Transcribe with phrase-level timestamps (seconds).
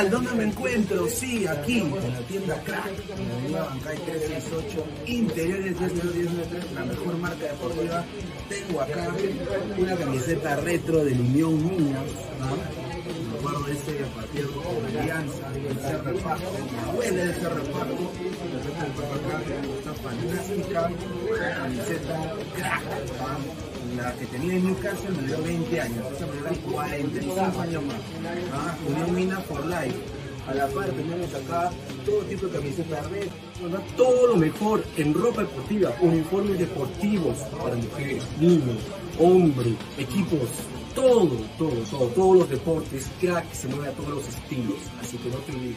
[0.00, 0.10] gente, ¿qué tal?
[0.10, 1.06] ¿Dónde me encuentro?
[1.08, 2.90] Sí, aquí, en la tienda Crack,
[3.46, 8.04] en la Bancay 368, interiores 303, la mejor marca deportiva.
[8.48, 9.14] Tengo acá
[9.78, 12.04] una camiseta retro del Unión Minas,
[12.40, 12.90] ¿no?
[13.32, 18.12] Recuerdo ese partido con Alianza, el Cerro Paco, me duele el Cerro Paco,
[19.14, 19.42] acá,
[19.78, 20.90] esta fantástica
[21.56, 22.82] camiseta Crack,
[23.18, 23.69] ¿no?
[24.02, 27.96] La que tenía en Newcastle me dio 20 años, esa me dio 45 años más.
[28.52, 28.76] ¿ah?
[28.86, 29.96] Unión Mina for Life.
[30.48, 31.70] A la par tenemos acá
[32.04, 33.28] todo tipo de camisetas red,
[33.96, 38.78] todo lo mejor en ropa deportiva, uniformes deportivos para mujeres, niños,
[39.18, 40.48] hombres, equipos,
[40.94, 45.28] todo, todo, todo, todos los deportes, crack se mueve a todos los estilos, así que
[45.28, 45.76] no te olvides.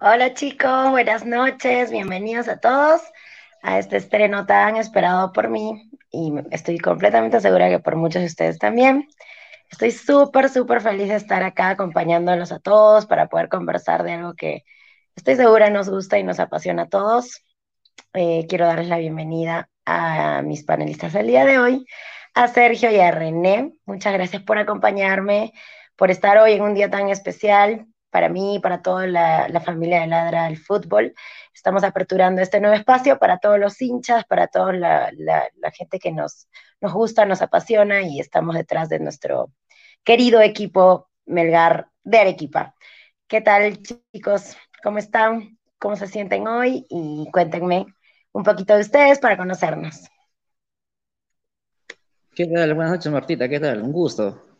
[0.00, 3.02] Hola chicos, buenas noches, bienvenidos a todos
[3.62, 8.26] a este estreno tan esperado por mí y estoy completamente segura que por muchos de
[8.26, 9.08] ustedes también.
[9.70, 14.34] Estoy súper, súper feliz de estar acá acompañándolos a todos para poder conversar de algo
[14.34, 14.64] que
[15.16, 17.44] estoy segura nos gusta y nos apasiona a todos.
[18.14, 21.86] Eh, quiero darles la bienvenida a mis panelistas del día de hoy,
[22.34, 23.72] a Sergio y a René.
[23.86, 25.52] Muchas gracias por acompañarme,
[25.96, 30.02] por estar hoy en un día tan especial para mí y para toda la, familia
[30.02, 31.14] de Ladra al Fútbol.
[31.54, 35.10] Estamos aperturando este nuevo espacio para todos los hinchas, para toda la,
[35.72, 36.48] gente que nos,
[36.80, 39.50] nos gusta, nos apasiona y estamos detrás de nuestro
[40.04, 42.74] querido equipo Melgar de Arequipa.
[43.26, 44.56] ¿Qué tal chicos?
[44.82, 45.58] ¿Cómo están?
[45.78, 46.86] ¿Cómo se sienten hoy?
[46.90, 47.86] Y cuéntenme
[48.32, 50.08] un poquito de ustedes para conocernos.
[52.34, 52.74] ¿Qué tal?
[52.74, 53.48] Buenas noches, Martita.
[53.48, 53.80] ¿Qué tal?
[53.80, 54.58] Un gusto.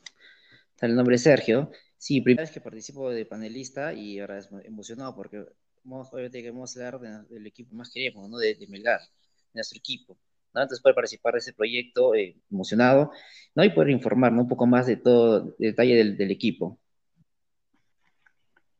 [0.81, 1.73] El nombre es Sergio.
[1.97, 5.45] Sí, primera vez que participo de panelista y ahora es emocionado porque
[5.85, 8.39] obviamente queremos hablar del equipo más queremos, ¿no?
[8.39, 9.07] De, Melgar, de
[9.55, 10.19] nuestro equipo.
[10.55, 10.63] ¿no?
[10.63, 13.11] Entonces poder participar de ese proyecto, eh, emocionado,
[13.55, 13.65] ¿no?
[13.65, 16.79] Y poder informarnos un poco más de todo el detalle del, equipo.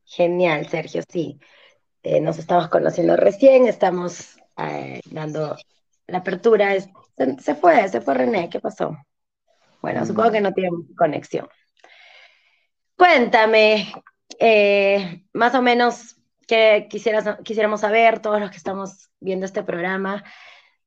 [0.05, 1.39] Genial, Sergio, sí.
[2.03, 5.55] Eh, nos estamos conociendo recién, estamos eh, dando
[6.07, 6.75] la apertura.
[7.39, 8.97] Se, fue, se fue René, ¿qué pasó?
[9.81, 11.47] Bueno, supongo que no tiene conexión.
[12.97, 13.91] Cuéntame,
[14.39, 16.15] eh, más o menos,
[16.47, 20.23] qué quisieras, quisiéramos saber, todos los que estamos viendo este programa,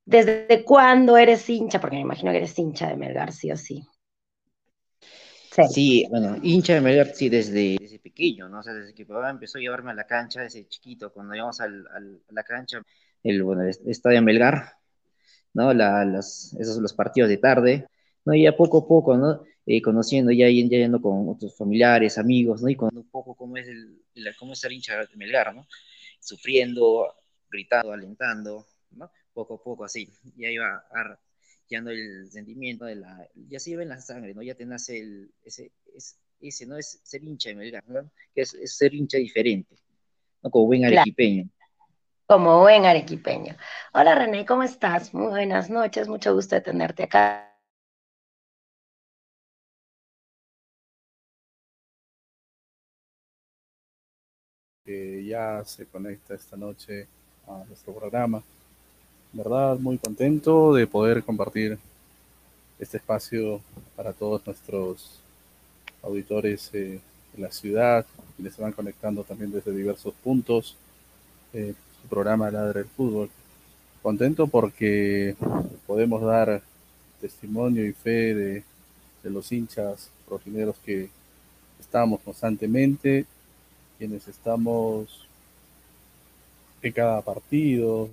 [0.07, 1.81] ¿Desde cuándo eres hincha?
[1.81, 3.85] Porque me imagino que eres hincha de Melgar, sí o sí.
[5.71, 8.61] Sí, bueno, hincha de Melgar, sí, desde, desde pequeño, ¿no?
[8.61, 11.61] O sea, desde que papá empezó a llevarme a la cancha, desde chiquito, cuando íbamos
[11.61, 12.83] al, a la cancha,
[13.23, 14.73] el, bueno, el estadio Melgar,
[15.55, 15.73] ¿no?
[15.73, 17.87] La, las, esos los partidos de tarde,
[18.25, 18.35] ¿no?
[18.35, 19.43] Y ya poco a poco, ¿no?
[19.65, 22.69] Eh, conociendo, ya, ya yendo con otros familiares, amigos, ¿no?
[22.69, 23.99] Y con un poco cómo es, el,
[24.39, 25.67] cómo es ser hincha de Melgar, ¿no?
[26.21, 27.15] Sufriendo,
[27.51, 29.11] gritando, alentando, ¿no?
[29.33, 30.09] Poco a poco, así.
[30.37, 30.85] Ya iba
[31.71, 34.43] no el sentimiento de la, ya se lleva en la sangre, ¿no?
[34.43, 35.73] Ya te nace el, ese,
[36.41, 36.77] ese, ¿no?
[36.77, 38.11] Es ser hincha de Melgar, ¿no?
[38.35, 39.77] Que es, ser hincha diferente,
[40.43, 40.51] ¿no?
[40.51, 41.49] Como buen arequipeño.
[42.27, 43.57] Como buen arequipeño.
[43.93, 45.13] Hola René, ¿cómo estás?
[45.15, 47.53] Muy buenas noches, mucho gusto de tenerte acá.
[54.85, 57.09] que ya se conecta esta noche
[57.49, 58.41] a nuestro programa
[59.37, 61.79] verdad muy contento de poder compartir
[62.79, 63.61] este espacio
[63.95, 65.21] para todos nuestros
[66.03, 67.01] auditores eh,
[67.35, 68.07] de la ciudad,
[68.37, 70.77] quienes se van conectando también desde diversos puntos.
[71.53, 73.31] Eh, su programa Ladra el Fútbol.
[74.03, 75.37] Contento porque
[75.87, 76.63] podemos dar
[77.21, 78.63] testimonio y fe de,
[79.23, 81.09] de los hinchas rojineros que
[81.81, 83.27] estamos constantemente,
[83.99, 85.27] quienes estamos
[86.83, 88.11] en cada partido,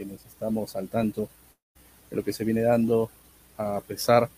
[0.00, 1.28] quienes estamos al tanto
[2.08, 3.10] de lo que se viene dando
[3.58, 4.30] a pesar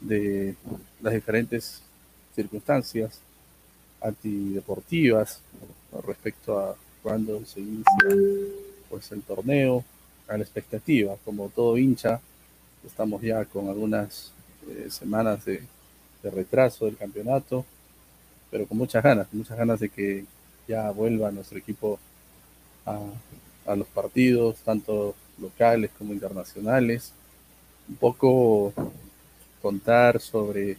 [0.00, 0.56] de
[1.00, 1.80] las diferentes
[2.34, 3.20] circunstancias
[4.00, 5.42] antideportivas
[6.04, 6.74] respecto a
[7.04, 7.84] cuando se inicia
[8.90, 9.84] pues el torneo,
[10.26, 12.20] a la expectativa, como todo hincha,
[12.84, 14.32] estamos ya con algunas
[14.68, 15.62] eh, semanas de,
[16.20, 17.64] de, retraso del campeonato,
[18.50, 20.24] pero con muchas ganas, muchas ganas de que
[20.66, 22.00] ya vuelva nuestro equipo
[22.84, 22.98] a,
[23.66, 27.12] a los partidos, tanto locales como internacionales.
[27.88, 28.72] Un poco
[29.60, 30.78] contar sobre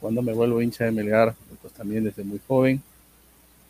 [0.00, 2.82] cuando me vuelvo hincha de Melgar, pues también desde muy joven,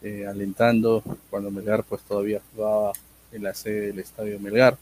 [0.03, 2.93] eh, alentando cuando Melgar pues todavía jugaba
[3.33, 4.77] en la sede del Estadio Melgar.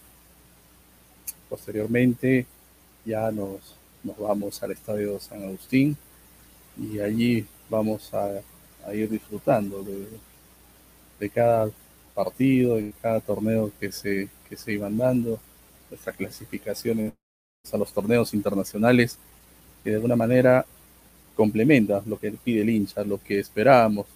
[1.49, 2.47] Posteriormente
[3.05, 5.97] ya nos, nos vamos al Estadio San Agustín
[6.77, 8.41] y allí vamos a,
[8.93, 10.09] ir disfrutando de,
[11.21, 11.71] de cada
[12.19, 15.39] partido, en cada torneo que se, que se iban dando,
[15.89, 17.13] nuestras clasificaciones
[17.73, 19.19] a los torneos internacionales,
[19.85, 20.67] que de alguna manera
[21.37, 24.07] complementa lo que pide el hincha, lo que esperábamos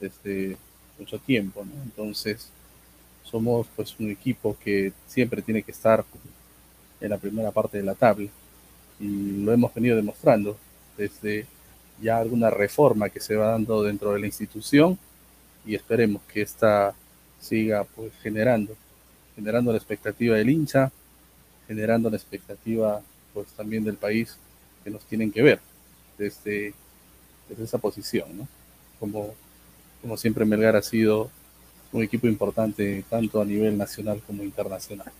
[0.00, 0.56] desde
[0.98, 1.64] mucho tiempo.
[1.84, 2.48] Entonces,
[3.22, 6.04] somos pues un equipo que siempre tiene que estar
[7.00, 8.28] en la primera parte de la tabla
[8.98, 10.58] y lo hemos venido demostrando
[10.96, 11.46] desde
[12.00, 14.98] ya alguna reforma que se va dando dentro de la institución
[15.64, 16.96] y esperemos que esta
[17.42, 18.74] siga pues generando,
[19.36, 20.92] generando la expectativa del hincha,
[21.66, 23.02] generando la expectativa
[23.34, 24.38] pues también del país
[24.84, 25.60] que nos tienen que ver
[26.18, 26.74] desde,
[27.48, 28.48] desde esa posición, ¿no?
[29.00, 29.34] Como,
[30.00, 31.30] como siempre Melgar ha sido
[31.92, 35.12] un equipo importante tanto a nivel nacional como internacional.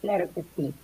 [0.00, 0.74] Claro que sí.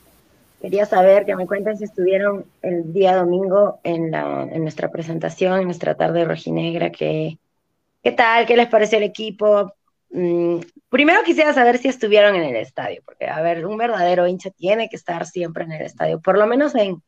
[0.60, 5.60] Quería saber que me cuenten si estuvieron el día domingo en, la, en nuestra presentación,
[5.60, 7.38] en nuestra tarde rojinegra, que,
[8.02, 8.46] ¿qué tal?
[8.46, 9.74] ¿Qué les pareció el equipo?
[10.12, 14.50] Mm, primero quisiera saber si estuvieron en el estadio, porque, a ver, un verdadero hincha
[14.50, 17.02] tiene que estar siempre en el estadio, por lo menos en,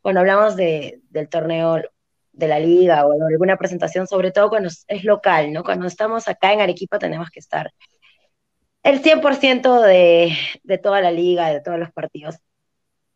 [0.00, 1.82] cuando hablamos de, del torneo
[2.32, 5.62] de la liga o alguna presentación, sobre todo cuando es local, ¿no?
[5.64, 7.72] Cuando estamos acá en Arequipa tenemos que estar
[8.82, 12.36] el 100% de, de toda la liga, de todos los partidos.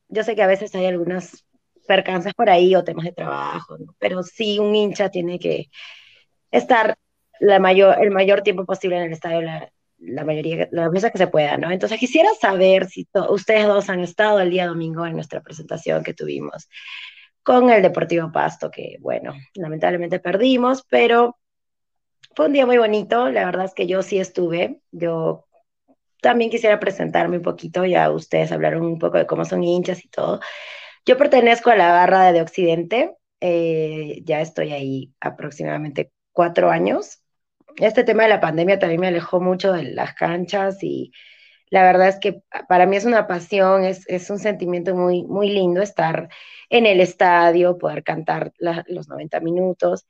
[0.08, 1.46] Yo sé que a veces hay algunas
[1.86, 5.70] percances por ahí o temas de trabajo, pero sí un hincha tiene que
[6.50, 6.98] estar
[7.42, 9.68] la mayor, el mayor tiempo posible en el estadio, la,
[9.98, 11.72] la mayoría, las veces que se pueda, ¿no?
[11.72, 16.14] Entonces quisiera saber si ustedes dos han estado el día domingo en nuestra presentación que
[16.14, 16.68] tuvimos
[17.42, 21.36] con el Deportivo Pasto, que bueno, lamentablemente perdimos, pero
[22.36, 25.46] fue un día muy bonito, la verdad es que yo sí estuve, yo
[26.20, 30.08] también quisiera presentarme un poquito, ya ustedes hablaron un poco de cómo son hinchas y
[30.08, 30.38] todo.
[31.04, 37.21] Yo pertenezco a la barra de Occidente, eh, ya estoy ahí aproximadamente cuatro años,
[37.76, 41.12] este tema de la pandemia también me alejó mucho de las canchas y
[41.70, 45.50] la verdad es que para mí es una pasión, es, es un sentimiento muy, muy
[45.50, 46.28] lindo estar
[46.68, 50.06] en el estadio, poder cantar los 90 minutos.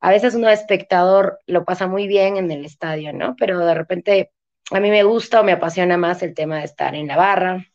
[0.00, 3.34] A veces uno espectador lo pasa muy bien en el estadio, ¿no?
[3.36, 4.32] Pero de repente
[4.70, 7.66] a mí me gusta o me apasiona más el tema de estar en la barra,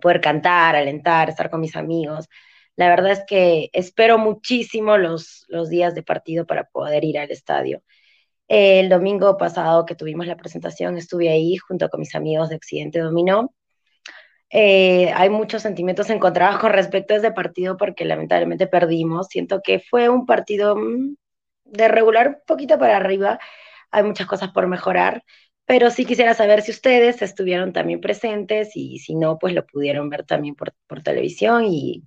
[0.00, 2.28] poder cantar, alentar, estar con mis amigos.
[2.76, 7.30] La verdad es que espero muchísimo los, los días de partido para poder ir al
[7.30, 7.82] estadio.
[8.54, 12.98] El domingo pasado que tuvimos la presentación estuve ahí junto con mis amigos de Occidente
[12.98, 13.54] Dominó.
[14.50, 19.28] Eh, hay muchos sentimientos encontrados con respecto a ese partido porque lamentablemente perdimos.
[19.28, 21.16] Siento que fue un partido mm,
[21.64, 23.38] de regular un poquito para arriba.
[23.90, 25.24] Hay muchas cosas por mejorar,
[25.64, 30.10] pero sí quisiera saber si ustedes estuvieron también presentes y si no, pues lo pudieron
[30.10, 32.02] ver también por, por televisión y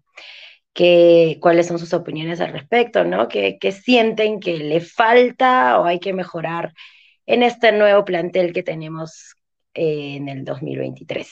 [0.75, 3.29] que, cuáles son sus opiniones al respecto, ¿no?
[3.29, 6.73] ¿Qué, ¿Qué sienten que le falta o hay que mejorar
[7.25, 9.35] en este nuevo plantel que tenemos
[9.73, 11.27] eh, en el 2023?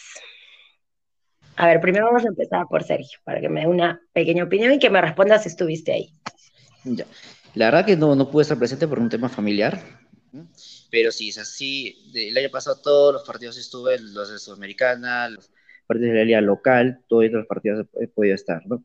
[1.57, 4.73] A ver, primero vamos a empezar por Sergio, para que me dé una pequeña opinión
[4.73, 6.13] y que me responda si estuviste ahí.
[6.85, 7.05] Ya.
[7.53, 9.79] La verdad que no, no pude estar presente por un tema familiar,
[10.89, 12.11] pero sí, es así.
[12.15, 15.51] El año pasado todos los partidos estuve, los de Sudamericana, los
[15.85, 18.83] partidos de la liga local, todos los partidos he podido estar, ¿no?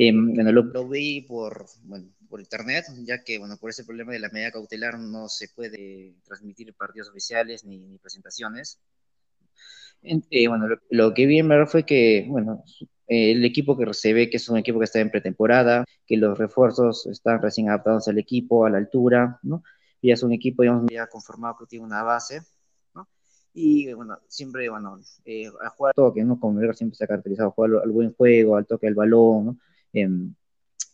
[0.00, 4.12] Eh, bueno, lo, lo, vi por, bueno, por internet, ya que, bueno, por ese problema
[4.12, 8.80] de la medida cautelar no se puede transmitir partidos oficiales ni, ni presentaciones.
[10.02, 12.62] Eh, bueno, lo, lo, que vi en verdad fue que, bueno,
[13.08, 16.16] eh, el equipo que se ve que es un equipo que está en pretemporada, que
[16.16, 19.64] los refuerzos están recién adaptados al equipo, a la altura, ¿no?
[20.00, 22.42] Ya es un equipo, digamos, ya conformado que tiene una base,
[22.94, 23.08] ¿no?
[23.52, 26.38] Y, bueno, siempre, bueno, eh, a jugar toque, ¿no?
[26.38, 29.58] Como siempre se ha caracterizado, jugar al, al buen juego, al toque del balón, ¿no?
[29.92, 30.08] Eh,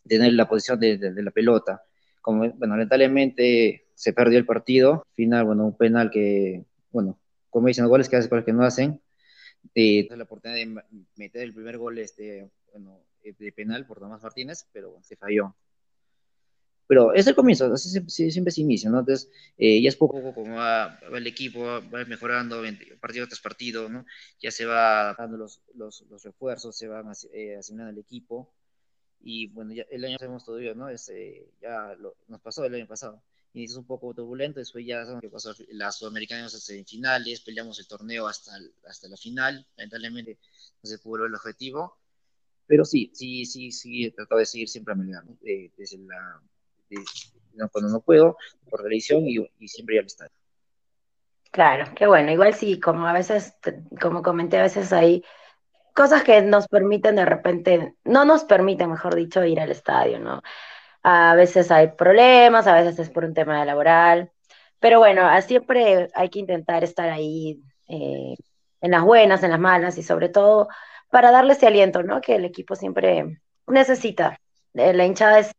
[0.07, 1.83] tener la posición de, de, de, la pelota.
[2.21, 7.19] Como, bueno, lamentablemente se perdió el partido, final, bueno, un penal que, bueno,
[7.51, 9.01] como dicen, goles que hacen, goles que no hacen,
[9.75, 10.83] eh, la oportunidad de
[11.17, 15.17] meter el primer gol este, bueno, eh, de penal por Tomás Martínez, pero bueno, se
[15.17, 15.55] falló.
[16.87, 18.99] Pero es el comienzo, así siempre, siempre se inicia, ¿no?
[18.99, 22.63] Entonces, eh, ya es poco a poco como va, va, el equipo, va mejorando
[23.01, 24.05] partido tras partido, ¿no?
[24.39, 28.53] Ya se va dando los, los, los refuerzos, se van eh, asignando el equipo.
[29.27, 30.91] Y bueno, ya el año sabemos todavía, ¿no?
[30.91, 33.23] Este, ya lo, nos pasó el año pasado
[33.55, 38.27] inicio un poco turbulento, después ya que pasó las sudamericanas hasta semifinales, peleamos el torneo
[38.27, 38.53] hasta,
[38.87, 40.39] hasta la final, lamentablemente
[40.83, 41.97] no se pudo el objetivo,
[42.67, 45.39] pero sí, sí, sí, sí, he tratado de seguir siempre a Melgar, ¿no?
[45.41, 46.41] de, desde la,
[46.91, 46.97] de,
[47.55, 48.37] no, cuando no puedo,
[48.69, 50.33] por religión y, y siempre al estadio.
[51.53, 53.55] Claro, qué bueno, igual sí, como a veces,
[54.01, 55.23] como comenté, a veces hay
[55.95, 60.43] cosas que nos permiten de repente, no nos permiten, mejor dicho, ir al estadio, ¿no?
[61.03, 64.31] A veces hay problemas, a veces es por un tema laboral,
[64.81, 68.35] pero bueno, siempre hay que intentar estar ahí eh,
[68.81, 70.69] en las buenas, en las malas y sobre todo
[71.11, 72.21] para darle ese aliento, ¿no?
[72.21, 74.41] Que el equipo siempre necesita.
[74.75, 75.53] Eh, la hinchada es,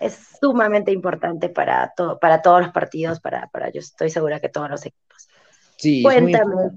[0.00, 4.48] es sumamente importante para, to para todos los partidos, para, para yo estoy segura que
[4.48, 5.28] todos los equipos.
[5.76, 6.72] Sí, cuéntame.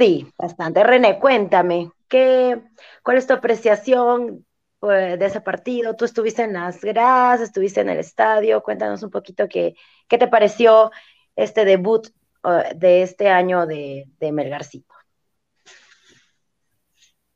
[0.00, 0.82] Sí, bastante.
[0.82, 2.62] René, cuéntame, ¿qué,
[3.02, 4.46] ¿cuál es tu apreciación
[4.80, 5.94] de ese partido.
[5.94, 8.62] Tú estuviste en las gradas, estuviste en el estadio.
[8.62, 9.76] Cuéntanos un poquito qué,
[10.08, 10.90] qué te pareció
[11.36, 12.08] este debut
[12.44, 14.94] uh, de este año de, de Melgarcito.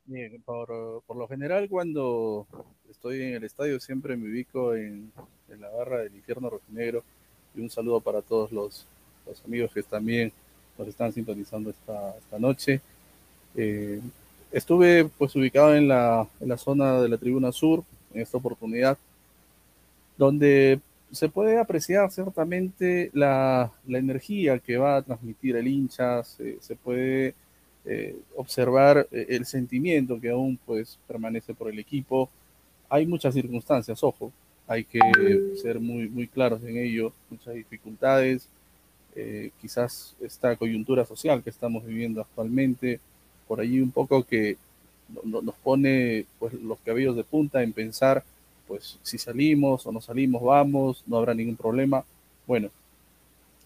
[0.06, 2.47] Bien, por, por, lo general cuando
[2.88, 5.12] estoy en el estadio siempre me ubico en,
[5.50, 7.04] en la barra del infierno rojinegro
[7.54, 8.87] y un saludo para todos los,
[9.26, 10.33] los amigos que también
[10.78, 12.81] nos están sintonizando esta, esta noche.
[13.57, 14.00] Eh,
[14.54, 18.97] Estuve pues ubicado en la, en la zona de la tribuna sur en esta oportunidad,
[20.16, 20.78] donde
[21.11, 26.76] se puede apreciar ciertamente la, la, energía que va a transmitir el hincha, se, se
[26.76, 27.35] puede
[27.85, 32.31] eh, observar eh, el sentimiento que aún pues permanece por el equipo.
[32.88, 34.31] Hay muchas circunstancias, ojo,
[34.69, 35.00] hay que
[35.61, 38.47] ser muy, muy claros en ello, muchas dificultades,
[39.16, 43.00] eh, quizás esta coyuntura social que estamos viviendo actualmente,
[43.47, 44.56] por allí un poco que
[45.25, 48.25] nos pone pues, los cabellos de punta en pensar,
[48.66, 52.04] pues si salimos o no salimos, vamos, no habrá ningún problema.
[52.47, 52.71] Bueno,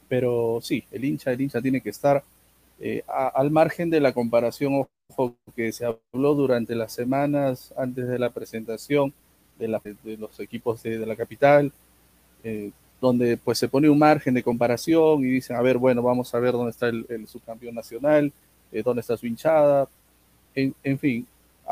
[0.08, 2.24] pero sí, el hincha, el hincha tiene que estar
[2.80, 8.18] eh, al margen de la comparación ojo, que se habló durante las semanas antes de
[8.18, 9.12] la presentación
[9.58, 9.68] de,
[10.16, 11.72] los equipos de, de la capital,
[12.44, 16.34] eh, donde pues se pone un margen de comparación y dicen, a ver, bueno, vamos
[16.34, 18.32] a ver dónde está el, subcampeón nacional,
[18.72, 19.88] eh, dónde está su hinchada,
[20.54, 21.26] en, fin,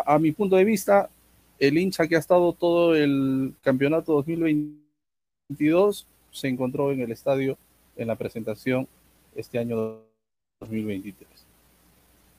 [0.07, 1.11] a, mi punto de vista,
[1.59, 7.59] el hincha que ha estado todo el campeonato 2022 se encontró en el estadio
[7.97, 8.87] en la presentación
[9.35, 9.99] este año
[10.61, 11.29] 2023.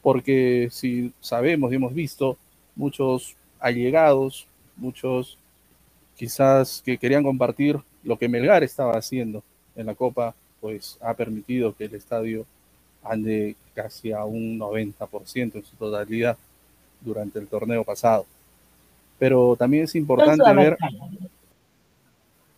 [0.01, 2.37] Porque si sabemos y hemos visto
[2.75, 5.37] muchos allegados, muchos
[6.15, 9.43] quizás que querían compartir lo que Melgar estaba haciendo
[9.75, 12.45] en la Copa, pues ha permitido que el estadio
[13.03, 16.37] ande casi a un 90% en su totalidad
[17.01, 18.25] durante el torneo pasado.
[19.19, 20.77] Pero también es importante ver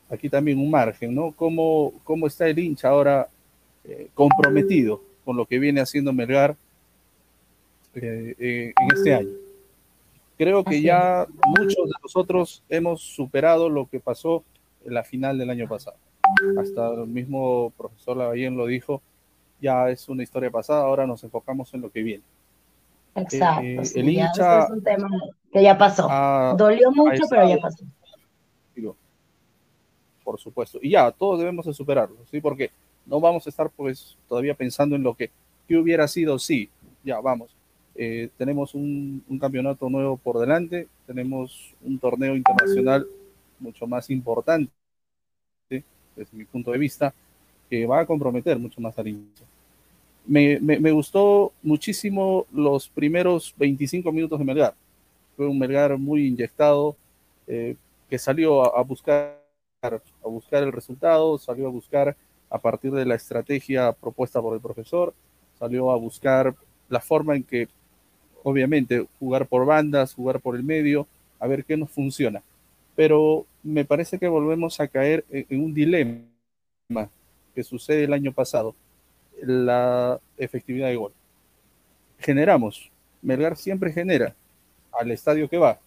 [0.10, 1.32] aquí también un margen, ¿no?
[1.32, 3.28] ¿Cómo, cómo está el hincha ahora
[3.86, 6.56] eh, comprometido con lo que viene haciendo Melgar
[7.96, 9.30] eh, eh, en este año.
[10.38, 11.26] Creo que ya
[11.58, 14.44] muchos de nosotros hemos superado lo que pasó
[14.86, 15.98] la final del año pasado.
[16.60, 19.02] Hasta el mismo profesor Lavallén lo dijo,
[19.62, 22.24] ya es una historia pasada, ahora nos enfocamos en lo que viene.
[23.16, 23.64] Exacto.
[23.64, 25.10] Eh, el hincha es un tema
[25.52, 26.08] que ya pasó.
[26.58, 27.86] Dolió mucho, pero ya pasó.
[30.24, 30.78] Por supuesto.
[30.82, 32.40] Y ya, todos debemos de superarlo, ¿sí?
[32.40, 32.70] Porque
[33.08, 35.32] no vamos a estar pues todavía pensando en lo que,
[35.68, 36.70] que hubiera sido, sí,
[37.04, 37.50] ya, vamos.
[37.96, 43.08] Eh, tenemos un, un, campeonato nuevo por delante, tenemos un torneo internacional
[43.60, 44.72] mucho más importante,
[45.70, 47.14] desde mi punto de vista,
[47.70, 49.46] que va a comprometer mucho más al hincha
[50.30, 54.76] me, me, gustó muchísimo los primeros 25 minutos de Melgar.
[55.36, 56.96] Fue un Melgar muy inyectado,
[57.48, 57.76] eh,
[58.08, 59.42] que salió a, buscar,
[59.82, 62.16] a buscar el resultado, salió a buscar
[62.48, 65.16] a partir de la estrategia propuesta por el profesor,
[65.58, 66.54] salió a buscar
[66.90, 67.68] la forma en que,
[68.44, 71.08] obviamente, jugar por bandas, jugar por el medio,
[71.40, 72.44] a ver qué nos funciona.
[72.96, 76.24] Pero me parece que volvemos a caer en un dilema
[77.54, 78.76] que sucede el año pasado
[79.42, 81.14] la efectividad de gol.
[82.20, 82.92] Generamos,
[83.22, 84.36] Melgar siempre genera
[84.92, 85.80] al estadio que va,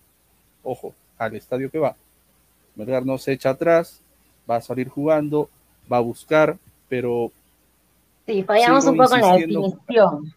[0.62, 1.96] ojo, al estadio que va.
[2.74, 4.00] Melgar no se echa atrás,
[4.50, 5.48] va a salir jugando,
[5.90, 6.58] va a buscar,
[6.88, 7.30] pero...
[8.26, 10.32] Sí, fallamos un poco en la definición.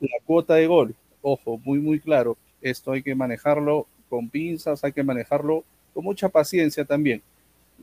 [0.00, 4.92] La cuota de gol, ojo, muy, muy claro, esto hay que manejarlo con pinzas, hay
[4.92, 7.22] que manejarlo con mucha paciencia también.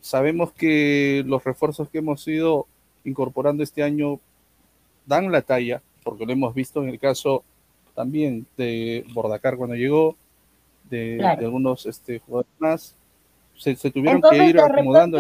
[0.02, 2.68] Sabemos que los refuerzos que hemos ido
[3.04, 4.20] incorporando este año
[5.06, 7.44] dan la talla, porque lo hemos visto en el caso
[7.96, 10.16] también de Bordacar cuando llegó,
[10.90, 12.96] de, algunos este, jugadores más,
[13.56, 15.18] se, tuvieron que ir acomodando.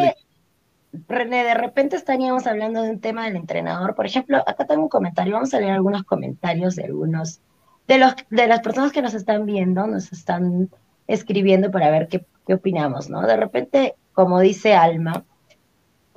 [1.07, 3.95] René, de repente estaríamos hablando de un tema del entrenador.
[3.95, 7.41] Por ejemplo, acá tengo un comentario, vamos a leer algunos comentarios de algunos,
[7.87, 10.69] de, los, de las personas que nos están viendo, nos están
[11.07, 13.25] escribiendo para ver qué, qué opinamos, ¿no?
[13.25, 15.25] De repente, como dice Alma,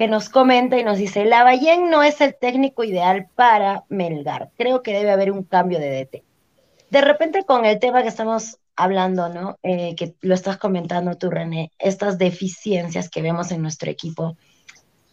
[0.01, 4.51] que nos comenta y nos dice, Lavallén no es el técnico ideal para Melgar.
[4.57, 6.25] Creo que debe haber un cambio de DT.
[6.89, 9.59] De repente con el tema que estamos hablando, ¿no?
[9.63, 14.39] Eh, que lo estás comentando tú, René, estas deficiencias que vemos en nuestro equipo,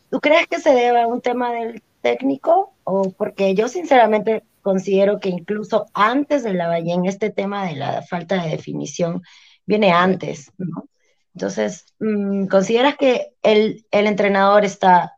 [0.10, 2.74] ¿tú crees que se debe a un tema del técnico?
[2.86, 8.42] O porque yo sinceramente considero que incluso antes de Lavallén, este tema de la falta
[8.42, 9.22] de definición
[9.67, 10.88] viene antes, ¿no?
[11.36, 15.13] Entonces, mm, ¿consideras que el, entrenador está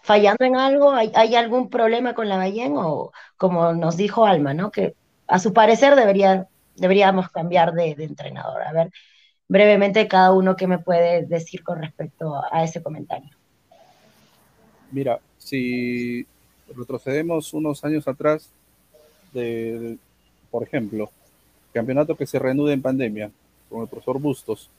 [0.00, 0.92] fallando en algo?
[0.92, 2.74] ¿Hay, algún problema con la Ballén?
[2.78, 4.70] O como nos dijo Alma, ¿no?
[4.70, 4.94] Que
[5.26, 8.62] a su parecer debería, deberíamos cambiar de, entrenador.
[8.62, 8.90] A ver,
[9.46, 13.36] brevemente cada uno que me puede decir con respecto a ese comentario.
[14.90, 16.26] Mira, si
[16.74, 18.48] retrocedemos unos años atrás,
[19.34, 19.98] de,
[20.50, 21.10] por ejemplo,
[21.74, 23.30] campeonato que se reanude en pandemia,
[23.68, 24.70] con el profesor Bustos,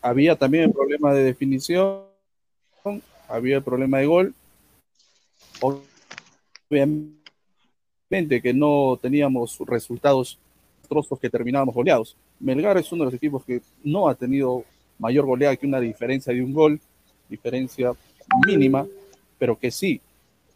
[0.00, 2.02] había también el problema de definición,
[3.28, 4.34] había el problema de gol.
[6.70, 7.18] Obviamente
[8.42, 10.38] que no teníamos resultados
[10.88, 12.16] trozos que terminábamos goleados.
[12.40, 14.64] Melgar es uno de los equipos que no ha tenido
[14.98, 16.80] mayor goleada que una diferencia de un gol,
[17.28, 17.92] diferencia
[18.46, 18.86] mínima,
[19.38, 20.00] pero que sí,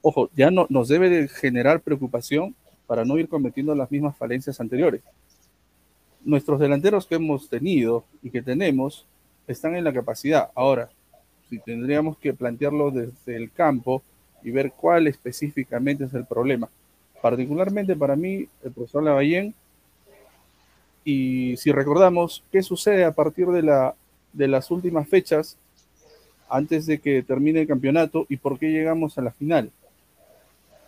[0.01, 2.55] ojo, ya no, nos debe de generar preocupación
[2.87, 5.03] para no ir cometiendo las mismas falencias anteriores
[6.25, 9.07] nuestros delanteros que hemos tenido y que tenemos
[9.47, 10.51] están en la capacidad.
[10.55, 10.91] Ahora,
[11.49, 14.03] si tendríamos que plantearlo desde el campo
[14.43, 16.69] y ver cuál específicamente es el problema.
[17.21, 19.55] Particularmente para mí, el profesor Lavallén,
[21.05, 23.95] y si recordamos qué sucede a partir de, la,
[24.33, 25.57] de las últimas fechas,
[26.49, 29.71] antes de que termine el campeonato, y por qué llegamos a la final.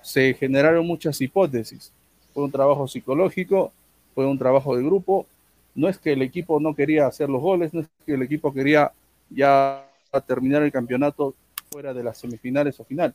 [0.02, 1.90] Se generaron muchas hipótesis.
[2.34, 3.72] Fue un trabajo psicológico,
[4.14, 5.26] fue un trabajo de grupo.
[5.74, 8.52] No es que el equipo no quería hacer los goles, no es que el equipo
[8.52, 8.92] quería
[9.30, 9.86] ya
[10.26, 11.34] terminar el campeonato
[11.70, 13.14] fuera de las semifinales o final.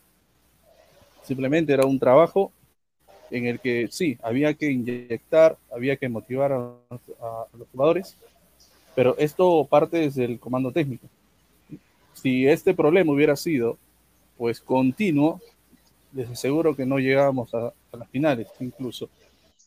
[1.24, 2.52] Simplemente era un trabajo
[3.32, 6.74] en el que sí, había que inyectar, había que motivar a,
[7.54, 8.16] los jugadores,
[8.96, 11.08] pero esto parte desde el comando técnico.
[12.14, 13.78] Si este problema hubiera sido
[14.38, 15.40] pues continuo,
[16.14, 19.10] les aseguro que no llegábamos a las finales incluso.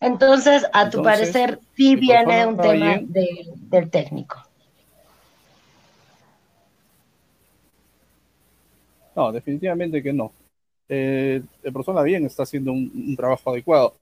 [0.03, 4.37] Entonces, a tu parecer, sí viene un tema del técnico.
[9.15, 10.33] No, definitivamente que no.
[10.88, 13.95] Eh, el profesor bien está haciendo un, trabajo adecuado.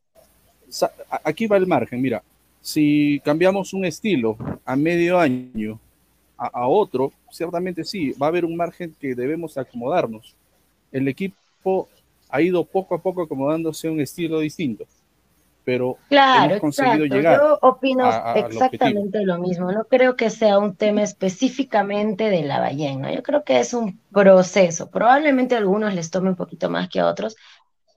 [1.22, 2.22] aquí va el margen, mira,
[2.62, 5.78] si cambiamos un estilo a medio año
[6.38, 10.34] a, a, otro, ciertamente sí, va a haber un margen que debemos acomodarnos.
[10.90, 11.88] El equipo
[12.30, 14.86] ha ido poco a poco acomodándose a un estilo distinto
[15.64, 17.14] pero claro, hemos conseguido exacto.
[17.16, 17.40] llegar.
[17.40, 19.70] Yo opino exactamente lo mismo.
[19.72, 23.12] No creo que sea un tema específicamente de la ballena.
[23.12, 24.90] Yo creo que es un proceso.
[24.90, 27.36] Probablemente a algunos les tome un poquito más que a otros,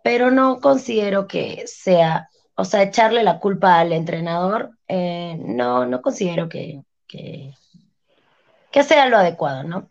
[0.04, 6.02] pero no considero que sea, o sea, echarle la culpa al entrenador, eh, no, no
[6.02, 7.54] considero que, que,
[8.71, 9.89] que sea lo adecuado, ¿no?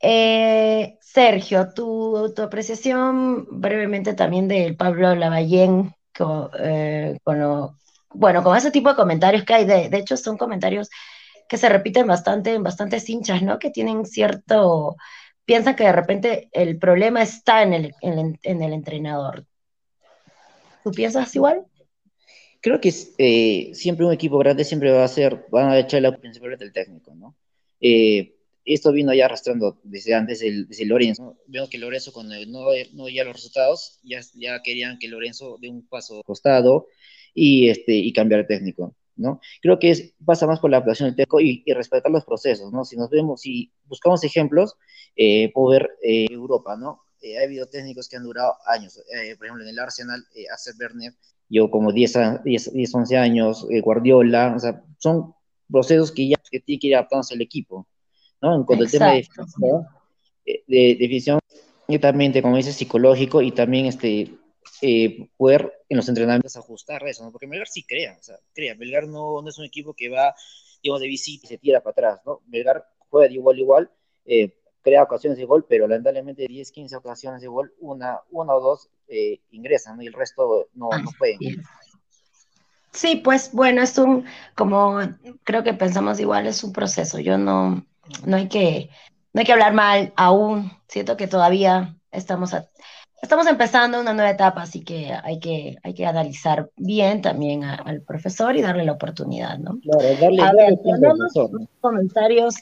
[0.00, 7.76] Eh, Sergio, tu, tu, apreciación brevemente también del Pablo Lavallén con, eh, con
[8.14, 10.90] bueno, con ese tipo de comentarios que hay, de, de, hecho son comentarios
[11.48, 13.58] que se repiten bastante en bastantes hinchas, ¿no?
[13.58, 14.96] Que tienen cierto,
[15.44, 19.46] piensan que de repente el problema está en el, en, en el entrenador.
[20.84, 21.64] ¿Tú piensas igual?
[22.60, 26.16] Creo que eh, siempre un equipo grande siempre va a ser, van a echar la
[26.16, 27.36] principal del técnico, ¿no?
[27.80, 31.36] Eh, esto vino ya arrastrando desde antes, el, desde Lorenzo.
[31.46, 35.68] Vemos que Lorenzo, cuando no, no ya los resultados, ya, ya querían que Lorenzo dé
[35.68, 36.86] un paso costado
[37.34, 39.40] y, este, y cambiar el técnico, ¿no?
[39.60, 42.72] Creo que es, pasa más por la adaptación del técnico y, y, respetar los procesos,
[42.72, 42.84] ¿no?
[42.84, 44.74] Si nos vemos, si buscamos ejemplos,
[45.16, 47.02] eh, puedo ver eh, Europa, ¿no?
[47.22, 48.98] Eh, ha habido técnicos que han durado años.
[48.98, 51.12] Eh, por ejemplo, en el Arsenal, eh, Acer Werner,
[51.48, 55.34] yo como 10, 10, 10 11 años, eh, Guardiola, o sea, son
[55.70, 57.86] procesos que ya que tiene que ir adaptándose al equipo.
[58.42, 58.56] ¿No?
[58.56, 59.86] En cuanto al tema de definición,
[60.44, 61.38] de, de definición,
[61.88, 64.34] netamente, como dices, psicológico y también este,
[64.80, 67.30] eh, poder en los entrenamientos ajustar eso, ¿no?
[67.30, 68.74] Porque Melgar sí crea, o sea, crea.
[68.74, 70.34] Melgar no, no es un equipo que va,
[70.82, 72.40] digamos, de visita y se tira para atrás, ¿no?
[72.48, 73.90] Melgar juega de igual a igual,
[74.24, 78.54] eh, crea ocasiones de gol, pero lamentablemente de 10, 15 ocasiones de gol, una, una
[78.54, 80.02] o dos eh, ingresan, ¿no?
[80.02, 81.38] Y el resto no, no pueden.
[82.90, 84.24] Sí, pues bueno, es un,
[84.54, 84.98] como
[85.44, 87.20] creo que pensamos igual, es un proceso.
[87.20, 87.86] Yo no,
[88.24, 88.90] no hay que,
[89.32, 90.72] no hay que hablar mal aún.
[90.88, 92.68] Siento que todavía estamos, a,
[93.20, 97.74] estamos empezando una nueva etapa, así que hay que, hay que analizar bien también a,
[97.74, 99.78] al profesor y darle la oportunidad, ¿no?
[99.80, 100.78] Claro, darle, a ver,
[101.80, 102.56] comentarios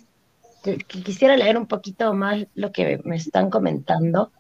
[0.62, 4.30] que, que, quisiera leer un poquito más lo que me están comentando.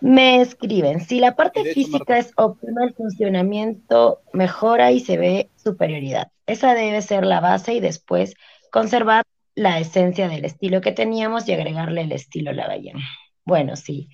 [0.00, 2.18] Me escriben, si la parte hecho, física Marta.
[2.18, 6.28] es óptima, el funcionamiento mejora y se ve superioridad.
[6.46, 8.34] Esa debe ser la base y después
[8.70, 9.24] conservar
[9.56, 12.98] la esencia del estilo que teníamos y agregarle el estilo Lavallén.
[13.44, 14.08] Bueno, sí.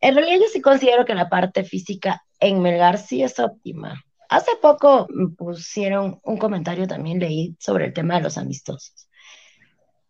[0.00, 4.02] En realidad yo sí considero que la parte física en Melgar sí es óptima.
[4.28, 5.06] Hace poco
[5.36, 9.08] pusieron un comentario también leí sobre el tema de los amistosos.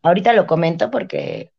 [0.01, 1.53] Ahorita lo comento porque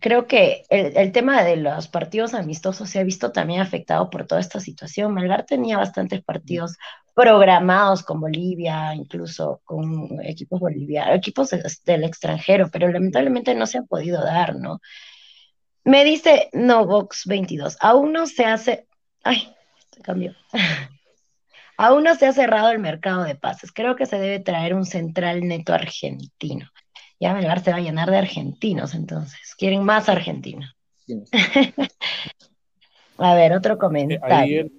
[0.00, 4.26] creo que el, el, tema de los partidos amistosos se ha visto también afectado por
[4.26, 5.14] toda esta situación.
[5.14, 6.76] Melgar tenía bastantes partidos
[7.14, 11.50] programados con Bolivia, incluso con equipos bolivianos, equipos
[11.84, 14.80] del extranjero, pero lamentablemente no se han podido dar, ¿no?
[15.84, 18.88] Me dice Novox 22, aún no se hace,
[19.22, 19.54] ay,
[19.92, 20.34] se cambió.
[21.76, 23.72] aún no se ha cerrado el mercado de pases.
[23.72, 26.68] Creo que se debe traer un central neto argentino.
[27.20, 29.54] Ya Melgar se va a llenar de argentinos, entonces.
[29.56, 30.76] Quieren más argentinos.
[31.06, 31.22] Sí.
[33.18, 34.34] a ver, otro comentario.
[34.34, 34.72] Ahí el,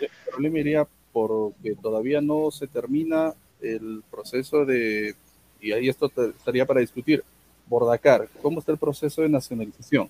[0.00, 5.14] el problema iría porque todavía no se termina el proceso de,
[5.60, 7.24] y ahí esto te, estaría para discutir,
[7.66, 10.08] Bordacar, ¿cómo está el proceso de nacionalización?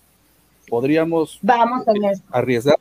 [0.69, 2.79] ¿Podríamos Vamos eh, arriesgar?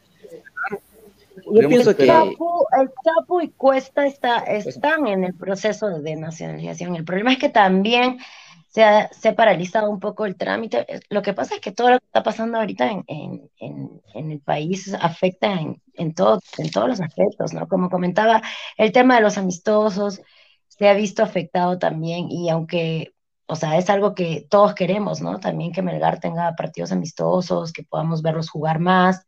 [1.54, 6.16] Yo pienso que el Chapu, el Chapu y Cuesta está, están en el proceso de
[6.16, 6.96] nacionalización.
[6.96, 8.20] El problema es que también
[8.68, 10.86] se ha, se ha, paralizado un poco el trámite.
[11.10, 14.32] Lo que pasa es que todo lo que está pasando ahorita en, en, en, en
[14.32, 17.68] el país afecta en, en, todo, en todos los aspectos, ¿no?
[17.68, 18.42] Como comentaba,
[18.78, 20.22] el tema de los amistosos
[20.68, 23.14] se ha visto afectado también y aunque,
[23.48, 25.40] o sea, es algo que todos queremos, ¿no?
[25.40, 29.26] También que Melgar tenga partidos amistosos, que podamos verlos jugar más.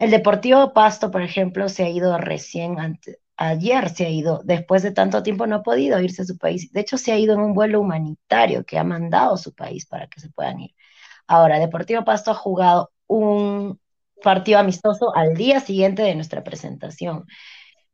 [0.00, 4.82] El Deportivo Pasto, por ejemplo, se ha ido recién antes, ayer se ha ido, después
[4.82, 6.72] de tanto tiempo no ha podido irse a su país.
[6.72, 10.06] De hecho, se ha ido en un vuelo humanitario que ha mandado su país para
[10.06, 10.74] que se puedan ir.
[11.26, 13.78] Ahora, Deportivo Pasto ha jugado un
[14.22, 17.26] partido amistoso al día siguiente de nuestra presentación.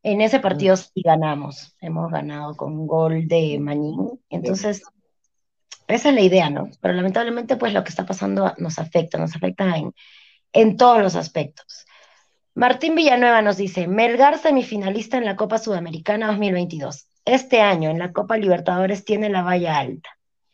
[0.05, 4.21] En ese partido sí ganamos, hemos ganado con un gol de Manín.
[4.31, 4.83] Entonces,
[5.88, 6.71] esa es la idea, ¿no?
[6.81, 9.92] Pero lamentablemente, pues lo que está pasando nos afecta, nos afecta en,
[10.53, 11.85] en todos los aspectos.
[12.57, 17.07] Martín Villanueva nos dice, Melgar semifinalista en la Copa Sudamericana 2022.
[17.27, 20.09] Este año en la Copa Libertadores tiene la valla alta.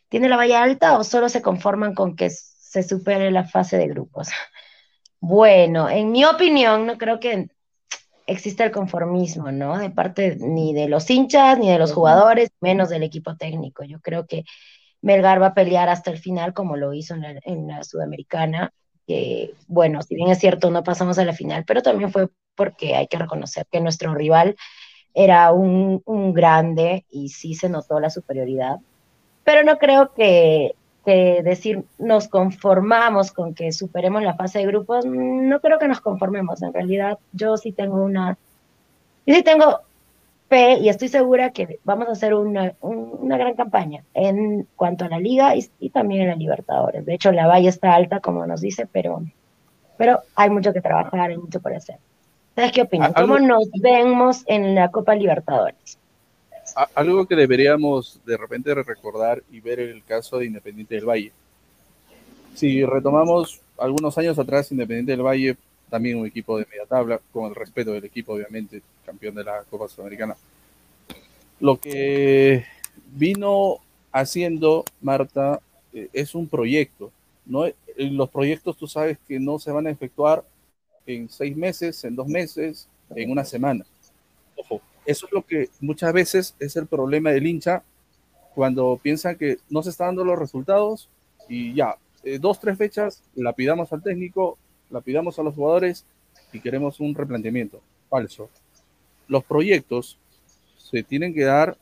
[0.09, 3.87] ¿Tiene la valla alta o solo se conforman con que se supere la fase de
[3.87, 4.27] grupos?
[5.25, 7.47] Bueno, en mi opinión, no creo que
[8.27, 9.77] exista el conformismo, ¿no?
[9.77, 13.85] De parte ni de los hinchas, ni de los jugadores, menos del equipo técnico.
[13.85, 14.43] Yo creo que
[15.01, 18.73] Melgar va a pelear hasta el final como lo hizo en la, en la Sudamericana
[19.07, 22.95] que, bueno, si bien es cierto, no pasamos a la final, pero también fue porque
[22.95, 24.55] hay que reconocer que nuestro rival
[25.13, 28.77] era un, un grande y sí se notó la superioridad,
[29.43, 35.05] pero no creo que, que decir nos conformamos con que superemos la fase de grupos,
[35.05, 36.61] no creo que nos conformemos.
[36.61, 38.37] En realidad, yo sí tengo una,
[39.25, 39.81] yo sí tengo
[40.53, 45.09] fe y estoy segura que vamos a hacer una, una gran campaña en cuanto a
[45.09, 47.03] la liga y, también en la Libertadores.
[47.05, 49.23] De hecho, la valla está alta, como nos dice, pero,
[49.97, 51.97] pero hay mucho que trabajar, hay mucho por hacer.
[52.55, 53.13] ¿Sabes qué opinas?
[53.13, 55.97] ¿Cómo nos vemos en la Copa Libertadores?
[56.95, 61.31] algo que deberíamos de repente recordar y ver el caso de Independiente del Valle.
[62.55, 65.57] Si retomamos algunos años atrás, Independiente del Valle,
[65.93, 69.63] también un equipo de media tabla, con el respeto del equipo, obviamente, campeón de la
[69.69, 70.35] Copa Sudamericana.
[71.59, 72.65] Lo que
[73.15, 73.77] vino
[74.11, 75.61] haciendo Marta
[75.93, 77.11] eh, es un proyecto.
[77.45, 77.65] ¿no?
[77.95, 80.43] Los proyectos tú sabes que no se van a efectuar
[81.05, 83.85] en seis meses, en dos meses, en una semana.
[84.55, 87.83] Ojo, eso es lo que muchas veces es el problema del hincha
[88.55, 91.07] cuando piensa que no se están dando los resultados
[91.47, 94.57] y ya, eh, dos, tres fechas, la pidamos al técnico,
[94.93, 96.05] la pidamos a los jugadores
[96.53, 97.81] y queremos un replanteamiento.
[98.09, 98.49] Falso.
[99.27, 100.19] Los proyectos
[100.77, 101.75] se tienen que dar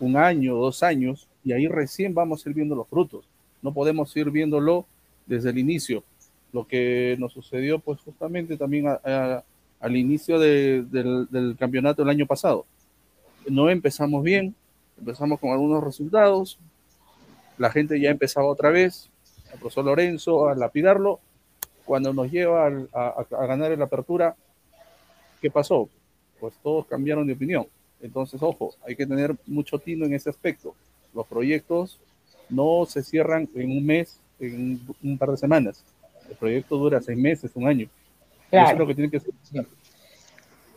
[0.00, 3.26] un año, dos años y ahí recién vamos a ir viendo los frutos.
[3.60, 4.86] No podemos ir viéndolo
[5.26, 6.02] desde el inicio.
[6.52, 12.64] Lo que nos sucedió pues justamente también al inicio del, campeonato del año pasado.
[13.46, 14.54] No empezamos bien,
[14.98, 16.58] empezamos con algunos resultados,
[17.58, 19.10] la gente ya empezaba otra vez,
[19.52, 21.20] el profesor Lorenzo a lapidarlo,
[21.90, 24.36] cuando nos lleva a, a, ganar la apertura,
[25.42, 25.88] ¿qué pasó?
[26.38, 27.66] Pues todos cambiaron de opinión.
[28.00, 30.76] Entonces, ojo, hay que tener mucho tino en ese aspecto.
[31.12, 31.98] Los proyectos
[32.48, 35.82] no se cierran en un mes, en un par de semanas.
[36.28, 37.88] El proyecto dura seis meses, un año.
[38.50, 38.66] Claro.
[38.66, 39.34] Eso es lo que tiene que ser.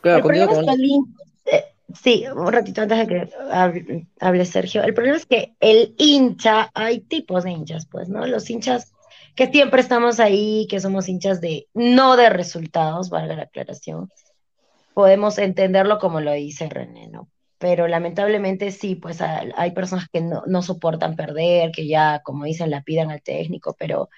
[0.02, 0.30] Claro,
[1.46, 4.82] eh, sí, un ratito antes de que hable, Sergio.
[4.82, 8.26] El problema es que el hincha, hay tipos de hinchas, pues, ¿no?
[8.26, 8.93] Los hinchas
[9.36, 14.10] que siempre estamos ahí, que somos hinchas de, no de resultados, valga la aclaración,
[14.94, 17.30] podemos entenderlo como lo dice René, ¿no?
[17.58, 22.70] Pero lamentablemente sí, pues hay personas que no, no soportan perder, que ya, como dicen,
[22.70, 24.10] la pidan al técnico, pero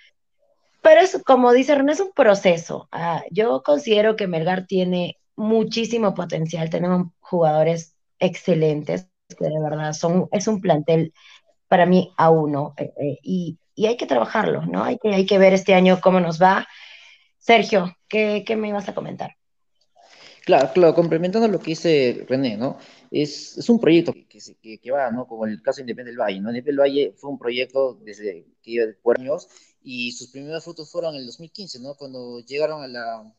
[0.85, 2.87] pero es, como dice René, es un proceso.
[2.91, 10.29] Ah, yo considero que Melgar tiene muchísimo potencial, tenemos jugadores excelentes, que de verdad son,
[10.31, 11.11] es un plantel
[11.67, 14.83] para mí a uno, eh, eh, y, y, hay que trabajarlo, ¿no?
[14.83, 16.67] Hay que, hay que ver este año cómo nos va.
[17.37, 19.35] Sergio, ¿qué, qué me ibas a comentar?
[20.45, 22.77] Claro, claro, complementando lo que dice René, ¿no?
[23.09, 25.25] Es, es un proyecto que, que, va, ¿no?
[25.25, 26.49] Como el caso Independiente del Valle, ¿no?
[26.49, 29.47] Independiente del Valle fue un proyecto desde que iba de años
[29.81, 31.95] y sus primeros frutos fueron en el 2015, ¿no?
[31.95, 33.33] Cuando llegaron a la,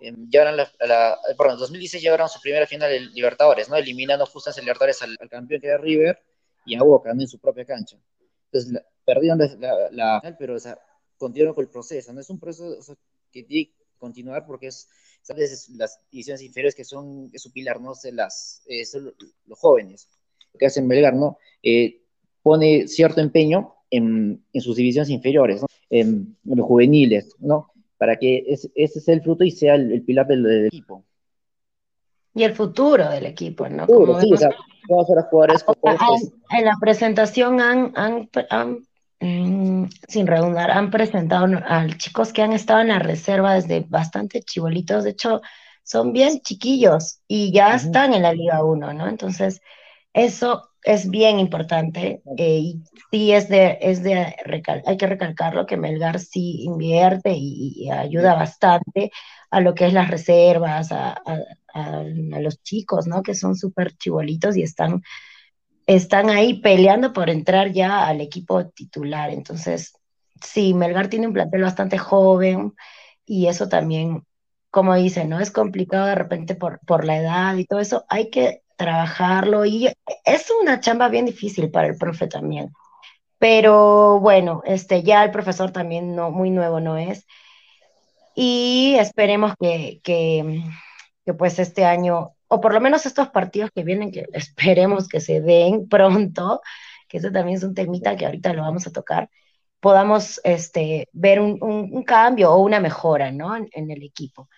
[0.00, 3.76] eh, llegaron a la, perdón, en 2016 llegaron a su primera final de Libertadores, ¿no?
[3.76, 6.18] Eliminando justo en Libertadores al, campeón que era River
[6.64, 7.20] y a Boca, ¿no?
[7.20, 7.98] En su propia cancha.
[8.46, 10.78] Entonces, la, perdieron la, la, pero, o sea,
[11.16, 12.20] continuaron con el proceso, ¿no?
[12.20, 12.96] Es un proceso
[13.30, 14.88] que tiene que continuar porque es,
[15.22, 15.68] ¿sabes?
[15.70, 17.94] Las divisiones inferiores que son, es su pilar, ¿no?
[17.94, 19.14] Se las, eh, son
[19.46, 20.08] los jóvenes,
[20.58, 21.38] que hacen Belgar, ¿no?
[21.62, 22.02] Eh,
[22.42, 25.66] pone cierto empeño en, en sus divisiones inferiores, ¿no?
[25.90, 27.72] en, los juveniles, ¿no?
[27.98, 31.04] Para que ese sea el fruto y sea el, pilar del, equipo.
[32.34, 33.86] Y el futuro del equipo, ¿no?
[33.86, 34.50] Como sí, o sea,
[35.30, 35.64] jugadores.
[36.50, 38.86] En, la presentación han, han,
[39.20, 44.42] mm, sin redundar, han presentado a chicos que han estado en la reserva desde bastante
[44.42, 45.40] chibolitos, de hecho,
[45.82, 49.08] son bien chiquillos y ya están en la Liga 1, ¿no?
[49.08, 49.60] Entonces,
[50.12, 54.34] eso es bien importante eh, y sí es de, es de
[54.86, 59.10] hay que recalcarlo que Melgar sí invierte y, ayuda bastante
[59.50, 61.20] a lo que es las reservas, a,
[61.74, 62.02] a,
[62.40, 63.22] los chicos, ¿no?
[63.22, 65.02] Que son súper chibolitos y están,
[65.96, 69.30] están ahí peleando por entrar ya al equipo titular.
[69.30, 69.92] Entonces,
[70.40, 72.74] sí, Melgar tiene un plantel bastante joven
[73.26, 74.24] y eso también,
[74.70, 75.40] como dicen, ¿no?
[75.40, 78.04] Es complicado de repente por, por la edad y todo eso.
[78.08, 79.88] Hay que trabajarlo y
[80.24, 82.72] es una chamba bien difícil para el profe también.
[83.38, 87.26] Pero bueno, este, ya el profesor también no, muy nuevo no es.
[88.36, 90.62] Y esperemos que, que,
[91.26, 95.20] que pues este año, o por lo menos estos partidos que vienen, que esperemos que
[95.20, 96.60] se den pronto,
[97.08, 99.30] que eso también es un temita que ahorita lo vamos a tocar,
[99.80, 103.56] podamos este, ver un, un, cambio o una mejora ¿no?
[103.56, 104.48] en, en, el equipo.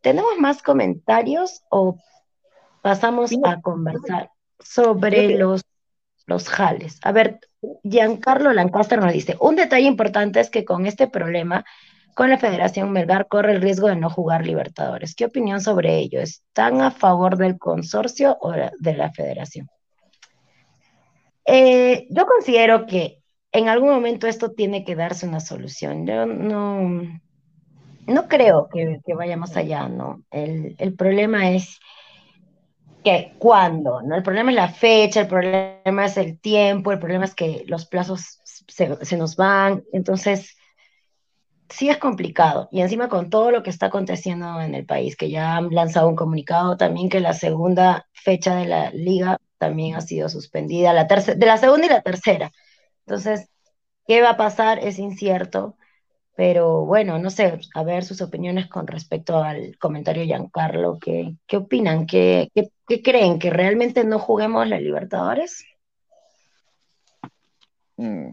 [0.00, 1.98] ¿Tenemos más comentarios o
[2.80, 5.62] pasamos a conversar sobre los,
[6.26, 6.98] los jales.
[7.02, 7.40] A ver,
[7.82, 11.64] Giancarlo Lancaster nos dice, un detalle importante es que con este problema
[12.14, 15.14] con la Federación Melgar corre el riesgo de no jugar Libertadores.
[15.14, 16.20] ¿Qué opinión sobre ello?
[16.20, 19.68] ¿Están a favor del consorcio o de la federación?
[21.44, 26.06] Eh, yo considero que en algún momento esto tiene que darse una solución.
[26.06, 27.02] Yo no,
[28.06, 30.22] no creo que, vaya más allá, ¿no?
[30.30, 31.80] El, el problema es
[33.02, 34.14] que cuándo, ¿no?
[34.14, 37.86] El problema es la fecha, el problema es el tiempo, el problema es que los
[37.86, 40.56] plazos se, se, nos van, entonces
[41.70, 42.68] sí es complicado.
[42.72, 46.08] Y encima con todo lo que está aconteciendo en el país, que ya han lanzado
[46.08, 51.04] un comunicado también que la segunda fecha de la liga también ha sido suspendida, la
[51.04, 52.50] de la segunda y la tercera.
[53.06, 53.48] Entonces,
[54.06, 54.78] ¿qué va a pasar?
[54.80, 55.76] Es incierto.
[56.36, 60.98] Pero bueno, no sé, a ver sus opiniones con respecto al comentario de Giancarlo.
[60.98, 62.06] ¿Qué, qué opinan?
[62.06, 63.38] ¿Qué, qué, creen?
[63.38, 65.66] ¿Que realmente no juguemos la Libertadores?
[67.98, 68.32] Mm,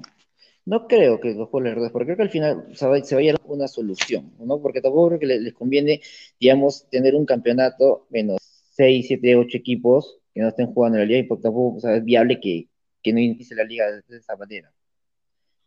[0.68, 3.38] no creo que los Libertadores, porque creo que al final se, va, se vaya a
[3.46, 4.62] una solución, ¿no?
[4.62, 6.02] Porque tampoco creo que les, conviene,
[6.42, 8.38] digamos, tener un campeonato menos
[8.72, 12.04] 6, 7, 8 equipos que no estén jugando en la liga y porque tampoco es
[12.04, 12.68] viable que,
[13.02, 14.70] que no inicie la liga de, esa manera,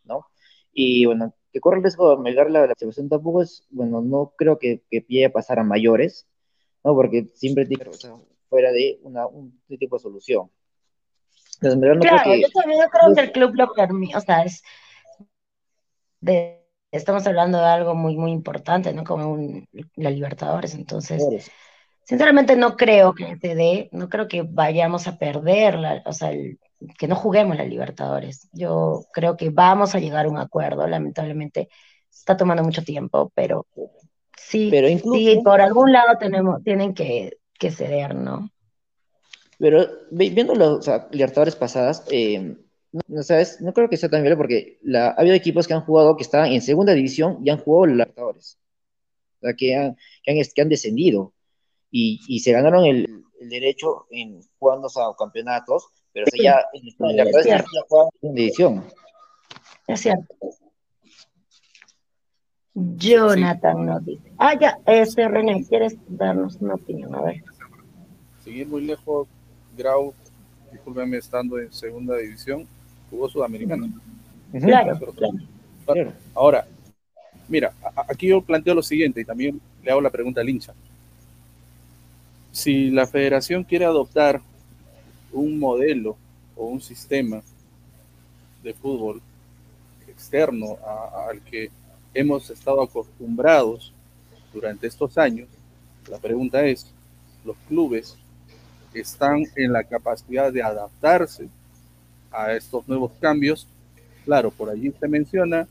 [0.04, 0.26] ¿no?
[0.70, 4.34] Y bueno, que corre el riesgo de melgar la, la situación tampoco es, bueno, no
[4.36, 6.26] creo que, que a pasar a mayores,
[6.84, 6.94] ¿no?
[6.94, 8.16] Porque siempre tiene o sea,
[8.50, 10.50] fuera de una, un tipo de solución.
[11.62, 14.62] Entonces, no claro, yo también creo que el club lo permite, o sea, es
[16.20, 19.04] de, estamos hablando de algo muy, muy importante, ¿no?
[19.04, 21.22] Como un, la Libertadores, entonces,
[22.04, 26.30] sinceramente no creo que se dé, no creo que vayamos a perder, la, o sea,
[26.30, 26.58] el,
[26.98, 28.48] que no juguemos la Libertadores.
[28.52, 31.68] Yo creo que vamos a llegar a un acuerdo, lamentablemente
[32.10, 33.66] está tomando mucho tiempo, pero
[34.36, 38.50] sí, pero sí por algún lado tenemos, tienen que, que ceder, ¿no?
[39.58, 42.56] Pero viendo las Libertadores pasadas, eh,
[42.92, 45.82] no, sabes, no creo que sea tan viable porque la, ha habido equipos que han
[45.82, 48.58] jugado, que estaban en segunda división y han jugado Libertadores.
[49.40, 51.32] O sea, que han, que han, que han descendido
[51.90, 57.16] y, y, se ganaron el, el derecho en jugando a campeonatos pero sí, ya en
[57.16, 57.64] la ya
[58.22, 58.84] en edición.
[59.86, 60.34] Es cierto.
[62.74, 64.32] Jonathan nos dice.
[64.38, 67.14] Ah, ya, ese René, ¿quieres darnos una opinión?
[67.14, 67.42] A ver.
[68.42, 69.28] Seguir muy lejos,
[69.76, 70.14] Grau,
[70.72, 72.66] discúlpeme, estando en segunda división,
[73.10, 73.88] jugó Sudamericana.
[74.52, 74.98] Claro,
[75.84, 76.12] claro.
[76.34, 76.66] Ahora,
[77.48, 77.72] mira,
[78.08, 80.72] aquí yo planteo lo siguiente y también le hago la pregunta al hincha.
[82.52, 84.40] Si la federación quiere adoptar
[85.32, 86.16] un modelo
[86.56, 87.42] o un sistema
[88.62, 89.20] de fútbol
[90.08, 90.76] externo
[91.28, 91.70] al que
[92.12, 93.92] hemos estado acostumbrados
[94.52, 95.48] durante estos años,
[96.08, 96.86] la pregunta es,
[97.44, 98.16] ¿los clubes
[98.92, 101.48] están en la capacidad de adaptarse
[102.30, 103.66] a estos nuevos cambios?
[104.24, 105.66] Claro, por allí se menciona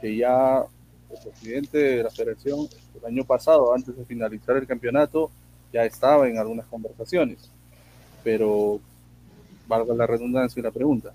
[0.00, 0.64] que ya
[1.10, 5.30] el presidente de la federación el año pasado, antes de finalizar el campeonato,
[5.72, 7.50] ya estaba en algunas conversaciones,
[8.24, 8.80] pero
[9.66, 11.12] valga la redundancia y la pregunta,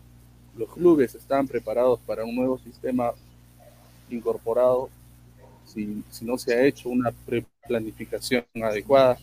[0.58, 3.12] ¿los clubes están preparados para un nuevo sistema
[4.10, 4.90] incorporado
[5.66, 7.14] si, no se ha hecho una
[7.68, 9.18] planificación adecuada?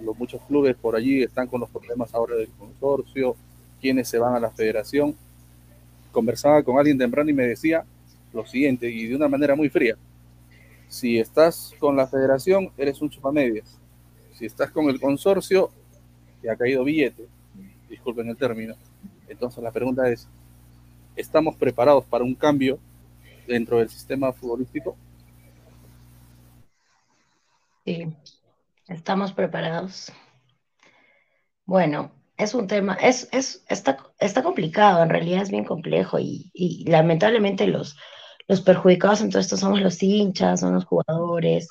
[0.00, 3.36] Los, muchos clubes por allí están con los problemas ahora del consorcio,
[3.80, 5.16] quienes se van a la federación.
[6.12, 7.84] Conversaba con alguien temprano y me decía
[8.32, 9.96] lo siguiente, y de una manera muy fría,
[10.88, 13.76] si estás con la federación, eres un chupamedias.
[14.34, 15.70] Si estás con el consorcio,
[16.40, 17.26] te ha caído billete
[17.90, 18.74] disculpen el término.
[19.28, 20.28] Entonces la pregunta es,
[21.16, 22.78] ¿estamos preparados para un cambio
[23.46, 24.96] dentro del sistema futbolístico?
[27.84, 28.06] Sí,
[28.88, 30.12] estamos preparados.
[31.66, 32.12] Bueno,
[32.42, 36.84] es un tema, es, es, está, está complicado, en realidad es bien complejo y, y
[36.90, 37.96] lamentablemente los,
[38.48, 41.68] los perjudicados en todo esto somos los hinchas, son los jugadores.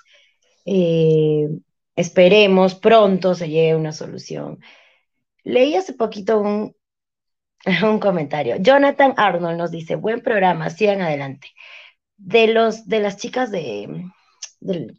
[0.65, 1.49] Eh,
[1.95, 4.59] esperemos pronto se llegue una solución.
[5.43, 6.75] Leí hace poquito un,
[7.83, 8.57] un comentario.
[8.57, 11.49] Jonathan Arnold nos dice, buen programa, sigan adelante.
[12.17, 14.05] De, los, de las chicas de,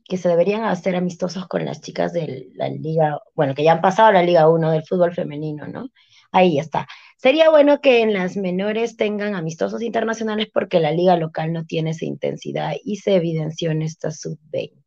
[0.09, 3.81] que se deberían hacer amistosos con las chicas de la liga, bueno, que ya han
[3.81, 5.91] pasado a la Liga 1 del fútbol femenino, ¿no?
[6.33, 6.87] Ahí está.
[7.17, 11.91] Sería bueno que en las menores tengan amistosos internacionales porque la liga local no tiene
[11.91, 14.81] esa intensidad y se evidenció en esta sub-20.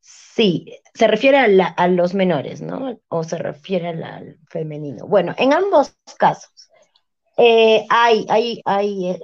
[0.00, 3.00] Sí, se refiere a, los menores, ¿no?
[3.08, 5.06] O se refiere al, femenino.
[5.06, 6.70] Bueno, en ambos casos
[7.36, 9.20] eh, hay, hay, hay, eh,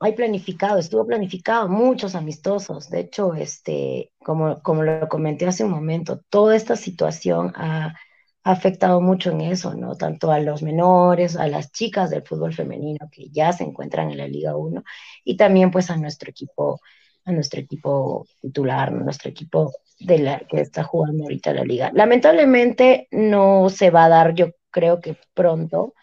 [0.00, 2.88] hay planificado, estuvo planificado muchos amistosos.
[2.90, 7.94] De hecho, este, como, como lo comenté hace un momento, toda esta situación ha,
[8.42, 9.96] afectado mucho en eso, ¿no?
[9.96, 14.16] Tanto a los menores, a las chicas del fútbol femenino que ya se encuentran en
[14.16, 14.82] la Liga 1
[15.24, 16.80] y también pues a nuestro equipo
[17.26, 21.90] a nuestro equipo titular, nuestro equipo de la que está jugando ahorita la liga.
[21.94, 25.94] Lamentablemente no se va a dar, yo creo que pronto.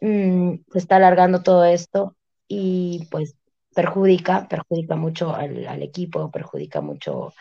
[0.00, 2.16] Mm, se está alargando todo esto
[2.54, 3.34] y pues
[3.74, 7.32] perjudica, perjudica mucho al, equipo, perjudica mucho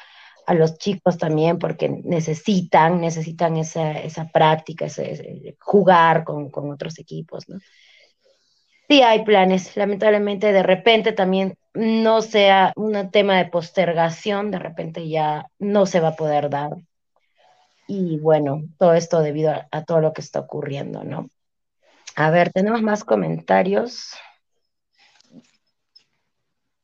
[0.47, 6.97] a los chicos también porque necesitan, necesitan esa, esa práctica, ese, jugar con, con, otros
[6.97, 7.59] equipos, ¿no?
[8.87, 15.09] Sí hay planes, lamentablemente de repente también no sea un tema de postergación, de repente
[15.09, 16.71] ya no se va a poder dar.
[17.87, 21.29] Y bueno, todo esto debido a todo lo que está ocurriendo, ¿no?
[22.15, 24.13] A ver, tenemos más comentarios.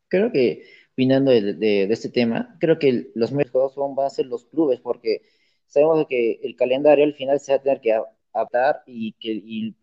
[0.07, 4.79] Creo que, opinando de, este tema, creo que los mejores van a ser los clubes,
[4.79, 5.21] porque
[5.67, 7.93] sabemos que el calendario al final se va a tener que
[8.33, 9.73] adaptar y que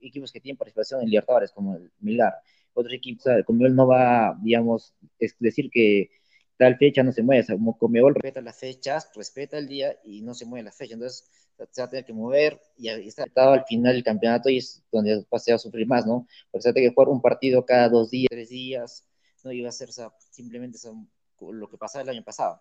[0.00, 2.34] equipos que tienen participación en Libertadores, como el Milgar,
[2.74, 6.10] otros equipos, como él no va, digamos, es decir que
[6.56, 10.34] tal fecha no se mueve, como Comebol respeta las fechas, respeta el día y no
[10.34, 11.28] se mueve la fecha, entonces
[11.70, 15.24] se va a tener que mover y está al final del campeonato y es donde
[15.38, 16.26] se va a sufrir más, ¿no?
[16.50, 19.04] Porque se va a tener que jugar un partido cada dos días, tres días,
[19.44, 19.90] no iba a ser
[20.30, 20.78] simplemente
[21.40, 22.60] lo que pasaba el año pasado.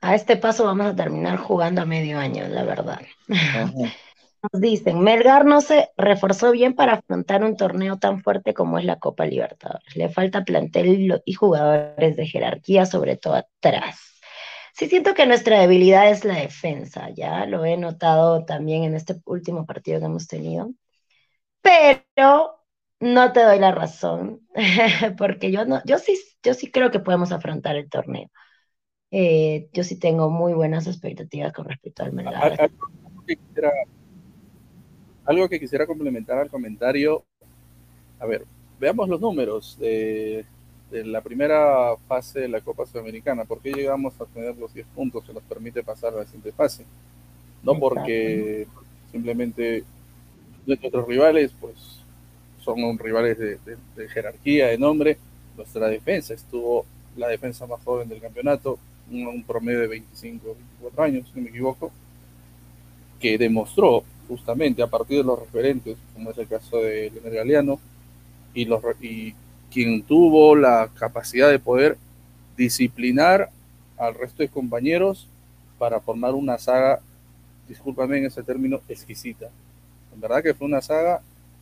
[0.00, 3.00] A este paso vamos a terminar jugando a medio año, la verdad.
[4.52, 8.84] Nos dicen, Melgar no se reforzó bien para afrontar un torneo tan fuerte como es
[8.84, 9.96] la Copa Libertadores.
[9.96, 14.14] Le falta plantel y jugadores de jerarquía, sobre todo atrás.
[14.74, 19.14] Sí siento que nuestra debilidad es la defensa, ya lo he notado también en este
[19.24, 20.72] último partido que hemos tenido,
[21.62, 22.63] pero
[23.04, 24.40] no te doy la razón,
[25.18, 28.30] porque yo, no, yo, sí, yo sí creo que podemos afrontar el torneo.
[29.10, 32.58] Eh, yo sí tengo muy buenas expectativas con respecto al Melgar.
[35.26, 37.24] Algo que, quisiera, complementar al comentario,
[38.18, 38.44] a ver,
[38.80, 40.44] veamos los números de,
[40.90, 43.44] de la primera fase de la Copa Sudamericana.
[43.44, 46.52] ¿Por qué llegamos a tener los 10 puntos que nos permite pasar a la siguiente
[46.52, 46.84] fase?
[47.62, 48.66] No porque
[49.12, 49.84] simplemente
[50.66, 52.03] nuestros rivales, pues,
[52.64, 55.18] son rivales de, jerarquía, de nombre.
[55.56, 56.86] Nuestra defensa estuvo
[57.16, 58.78] la defensa más joven del campeonato,
[59.10, 61.92] un, promedio de 25, 24 años, si no me equivoco,
[63.20, 67.80] que demostró justamente a partir de los referentes, como es el caso de Leonel Galeano,
[68.54, 69.34] y, los, y
[69.70, 71.98] quien tuvo la capacidad de poder
[72.56, 73.50] disciplinar
[73.96, 75.28] al resto de compañeros
[75.78, 77.00] para formar una saga,
[77.68, 79.50] discúlpame en ese término, exquisita.
[80.14, 81.20] En verdad que fue una saga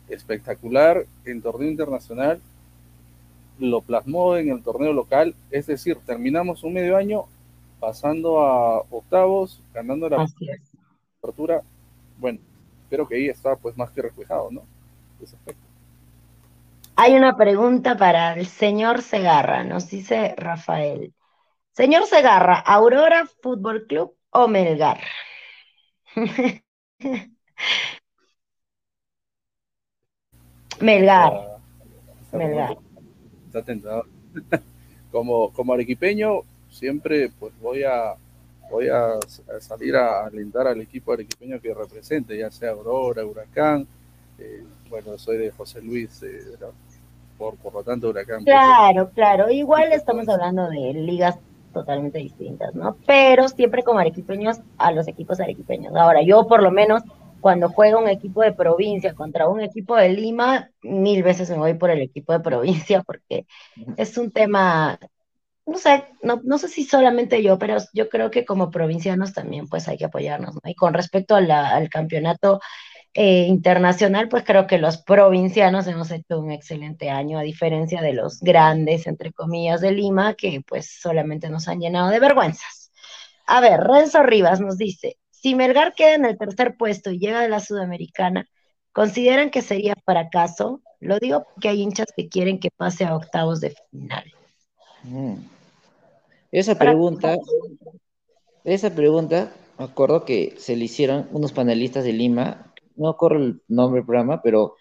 [0.09, 2.41] espectacular en torneo internacional,
[3.59, 7.25] lo plasmó en el torneo local, es decir, terminamos un medio año
[7.81, 10.27] pasando a octavos, ganando la
[11.19, 11.63] apertura.
[12.19, 12.39] Bueno,
[12.85, 14.63] espero que ahí está pues más que reflejado, ¿no?
[15.23, 15.37] Ese
[16.95, 21.15] hay una pregunta para el señor Segarra, nos dice Rafael.
[21.73, 25.01] Señor Segarra, ¿Aurora Fútbol Club o Melgar?
[30.83, 31.59] Melgar.
[32.33, 32.77] Melgar.
[33.47, 34.05] Está tentado.
[35.11, 38.15] Como, como arequipeño, siempre pues voy a
[38.71, 39.19] voy a,
[39.61, 43.87] salir a alentar al equipo arequipeño que represente, ya sea Aurora, Huracán,
[44.39, 46.57] eh, bueno, soy de José Luis, eh,
[47.37, 48.43] por, por lo tanto, Huracán.
[48.45, 51.39] Claro, claro, igual estamos hablando de ligas
[51.75, 52.97] totalmente distintas, ¿no?
[53.07, 55.95] Pero siempre como arequipeños a los equipos arequipeños.
[55.95, 57.03] Ahora, yo por lo menos
[57.43, 61.75] cuando juega un equipo de provincia contra un equipo de Lima, mil veces me voy
[61.75, 63.47] por el equipo de provincia porque
[63.99, 64.99] es un tema,
[65.67, 69.69] no sé, no, no sé si solamente yo, pero yo creo que como provincianos también
[69.69, 70.71] pues hay que apoyarnos, ¿no?
[70.71, 72.61] Y con respecto al campeonato
[73.15, 78.15] eh, internacional, pues creo que los provincianos hemos hecho un excelente año, a diferencia de
[78.15, 82.91] los grandes, entre comillas, de Lima, que pues solamente nos han llenado de vergüenzas.
[83.47, 87.41] A ver, Renzo Rivas nos dice, si Melgar queda en el tercer puesto y llega
[87.41, 88.49] de la Sudamericana,
[88.93, 90.81] ¿consideran que sería fracaso?
[91.01, 94.33] Lo digo porque hay hinchas que quieren que pase a octavos de final.
[95.03, 95.35] Mm.
[96.53, 97.37] Esa pregunta,
[98.63, 103.63] esa pregunta, me acuerdo que se le hicieron unos panelistas de Lima no corro el
[103.69, 104.77] nombre del programa, pero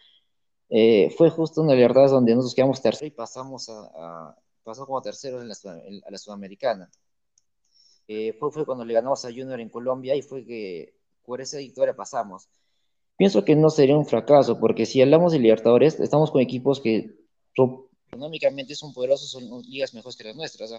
[0.70, 5.41] eh, fue justo una verdad donde nosotros quedamos terceros y pasamos a, pasó como terceros
[5.41, 5.55] en la,
[6.05, 6.89] a la Sudamericana.
[8.14, 11.59] Eh, fue, fue cuando le ganamos a Junior en Colombia y fue que por esa
[11.59, 12.49] victoria pasamos.
[13.16, 17.09] Pienso que no sería un fracaso, porque si hablamos de Libertadores, estamos con equipos que
[18.09, 20.74] económicamente son poderosos, son ligas mejores que las nuestras.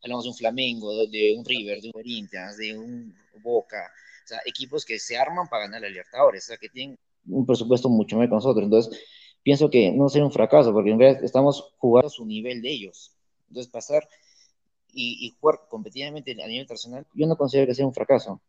[0.00, 3.12] Hablamos de un Flamengo, de, un River, de un Corinthians, de un
[3.42, 3.90] Boca,
[4.24, 6.96] o sea, equipos que se arman para ganar la Libertadores, o sea, que tienen
[7.28, 8.62] un presupuesto mucho más que nosotros.
[8.62, 9.00] Entonces,
[9.42, 12.70] pienso que no sería un fracaso, porque en realidad estamos jugando a su nivel de
[12.70, 13.10] ellos.
[13.48, 14.08] Entonces, pasar
[14.96, 18.40] y, jugar competitivamente a nivel internacional, yo no considero que sea un fracaso.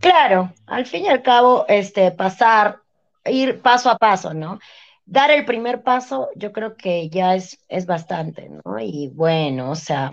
[0.00, 2.80] Claro, al fin y al cabo, este, pasar,
[3.24, 4.58] ir paso a paso, ¿no?
[5.06, 8.78] Dar el primer paso, yo creo que ya es, es bastante, ¿no?
[8.80, 10.12] Y bueno, o sea,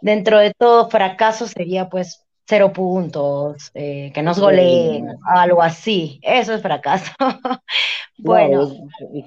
[0.00, 6.18] dentro de todo fracaso sería pues cero puntos, eh, que nos goleen, algo así.
[6.22, 7.12] Eso es fracaso.
[8.18, 8.72] bueno.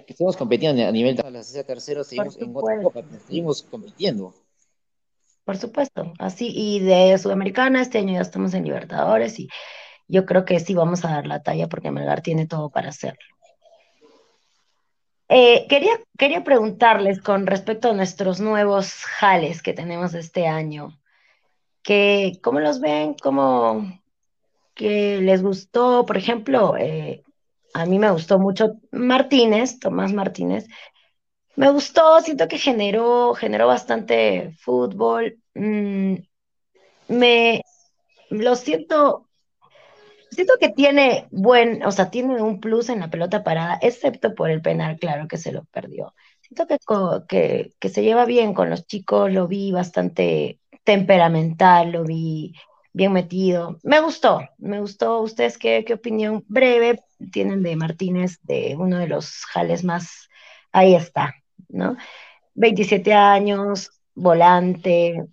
[0.08, 4.34] estamos compitiendo a nivel de la tercero, seguimos en otra copa, seguimos compitiendo.
[5.46, 9.50] Por supuesto, así, y de Sudamericana este año ya estamos en Libertadores y
[10.08, 13.20] yo creo que sí vamos a dar la talla porque Melgar tiene todo para hacerlo.
[15.30, 21.01] Eh, quería, quería preguntarles con respecto a nuestros nuevos jales que tenemos este año,
[21.84, 23.16] que, ¿cómo los ven?
[23.22, 24.00] ¿Cómo
[24.76, 26.06] que les gustó?
[26.06, 27.24] Por ejemplo, eh,
[27.74, 30.68] a mí me gustó mucho Martínez, Tomás Martínez.
[31.56, 35.40] Me gustó, siento que generó, generó bastante fútbol.
[35.54, 36.16] Mm,
[37.10, 37.62] me
[38.30, 39.28] lo siento
[40.32, 44.50] siento que tiene buen, o sea, tiene un plus en la pelota parada, excepto por
[44.50, 46.14] el penal, claro que se lo perdió.
[46.42, 46.78] Siento que,
[47.28, 52.54] que, que se lleva bien con los chicos, lo vi bastante temperamental, lo vi
[52.94, 53.80] bien metido.
[53.84, 55.22] Me gustó, me gustó.
[55.22, 57.00] ¿Ustedes qué, qué opinión breve
[57.32, 60.30] tienen de Martínez, de uno de los jales más,
[60.72, 61.36] ahí está,
[61.70, 61.96] ¿no?
[62.56, 65.28] 27 años, volante,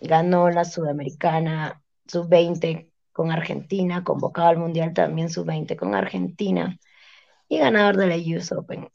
[0.00, 6.78] ganó la Sudamericana, sub-20 con Argentina, convocado al Mundial también sub-20 con Argentina
[7.48, 8.88] y ganador de la US Open.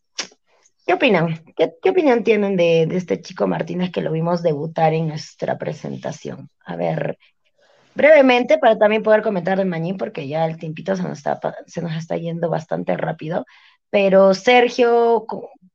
[0.87, 1.43] ¿Qué opinan?
[1.57, 6.49] ¿Qué, opinión tienen de, este chico Martínez que lo vimos debutar en nuestra presentación?
[6.63, 7.19] A ver,
[7.93, 11.81] brevemente, para también poder comentar de Mañín, porque ya el tiempito se nos está, se
[11.81, 13.45] nos está yendo bastante rápido.
[13.89, 15.25] Pero Sergio,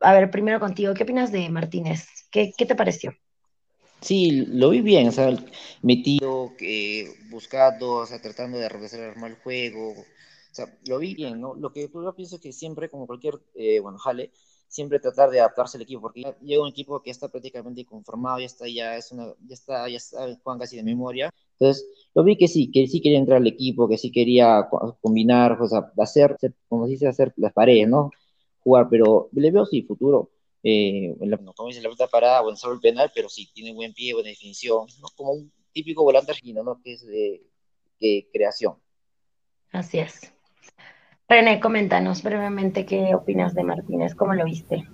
[0.01, 2.07] a ver, primero contigo, ¿qué opinas de Martínez?
[2.31, 3.13] ¿Qué, qué te pareció?
[4.01, 5.37] Sí, lo vi bien, o sea,
[5.83, 11.15] metido, eh, buscando, o sea, tratando de regresar armar el juego, o sea, lo vi
[11.15, 11.55] bien, ¿no?
[11.55, 14.33] Lo que yo pienso que siempre, como cualquier, eh, bueno, jale,
[14.73, 18.47] siempre tratar de adaptarse al equipo, porque llega un equipo que está prácticamente conformado, ya
[18.47, 22.37] está, ya es una, ya está, ya está, juegan casi de memoria, entonces, lo vi
[22.37, 24.69] que sí, que sí quería entrar al equipo, que sí quería
[25.01, 26.37] combinar, o sea, hacer,
[26.69, 28.11] como se dice, hacer las paredes, ¿no?
[28.65, 30.33] Jugar, pero le veo sí futuro
[30.65, 33.93] eh, la, como dice, la pelota parada o en el penal, pero sí, tiene buen
[33.93, 35.09] pie, buena definición, ¿no?
[35.17, 36.81] como un típico volante argentino, ¿no?
[36.83, 38.75] que es de, creación.
[39.71, 40.33] Así es.
[41.33, 44.87] René, coméntanos brevemente qué opinas de Martínez, cómo lo viste.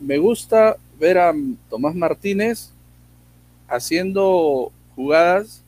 [0.00, 1.34] Me gusta ver a
[1.68, 2.72] Tomás Martínez
[3.68, 5.62] haciendo jugadas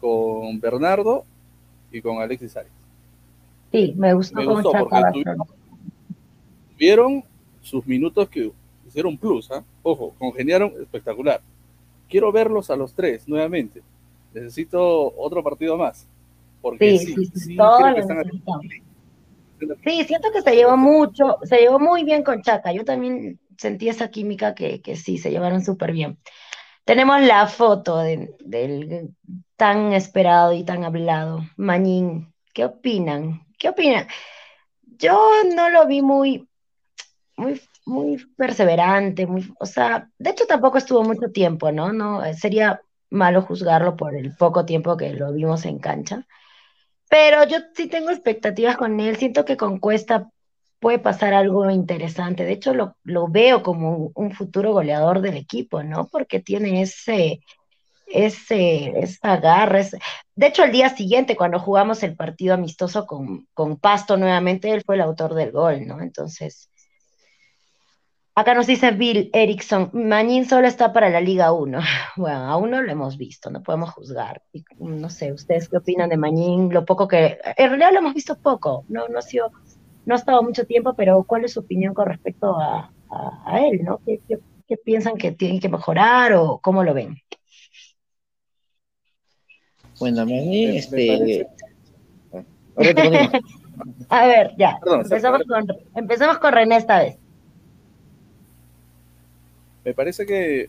[0.00, 1.26] con Bernardo
[1.90, 2.72] y con Alexis Arias.
[3.70, 5.22] Sí, me gustó, me gustó porque
[6.72, 7.22] tuvieron
[7.60, 8.50] sus minutos que
[8.88, 9.62] hicieron plus, ¿ah?
[9.82, 11.42] ojo, congeniaron espectacular.
[12.08, 13.82] Quiero verlos a los tres nuevamente.
[14.32, 16.06] Necesito otro partido más.
[16.62, 17.56] Porque sí, sí, sí,
[19.84, 22.72] sí siento que se llevó mucho, se llevó muy bien con Chaca.
[22.72, 26.18] Yo también sentí esa química que, que sí, se llevaron súper bien.
[26.84, 29.14] Tenemos la foto del
[29.56, 32.32] tan esperado y tan hablado, Mañín.
[32.52, 33.46] ¿Qué opinan?
[33.58, 34.06] ¿Qué opinan?
[34.98, 36.48] Yo no lo vi muy,
[37.36, 41.92] muy, muy perseverante, muy, o sea, de hecho tampoco estuvo mucho tiempo, ¿no?
[41.92, 46.26] No, eh, sería malo juzgarlo por el poco tiempo que lo vimos en cancha.
[47.12, 50.30] Pero yo sí tengo expectativas con él, siento que con Cuesta
[50.80, 52.46] puede pasar algo interesante.
[52.46, 56.08] De hecho, lo, lo veo como un, futuro goleador del equipo, ¿no?
[56.08, 57.40] Porque tiene ese,
[58.06, 59.82] ese, esa garra.
[60.34, 64.82] De hecho, el día siguiente, cuando jugamos el partido amistoso con, con Pasto nuevamente, él
[64.82, 66.00] fue el autor del gol, ¿no?
[66.00, 66.70] Entonces,
[68.34, 71.78] Acá nos dice Bill Erickson, Mañín solo está para la Liga 1.
[72.16, 74.42] Bueno, aún no lo hemos visto, no podemos juzgar.
[74.78, 76.72] no sé, ¿ustedes qué opinan de Mañín?
[76.72, 77.38] Lo poco que...
[77.56, 79.50] En realidad lo hemos visto poco, no, no, ha, sido,
[80.06, 82.90] no ha estado mucho tiempo, pero ¿cuál es su opinión con respecto a,
[83.58, 83.84] él?
[83.84, 84.00] ¿no?
[84.06, 87.18] ¿Qué, piensan que tienen que mejorar o cómo lo ven?
[90.00, 91.46] Bueno, Mañín, este...
[94.08, 97.21] a ver, ya, empezamos, con, empezamos con René esta vez.
[99.84, 100.68] Me parece que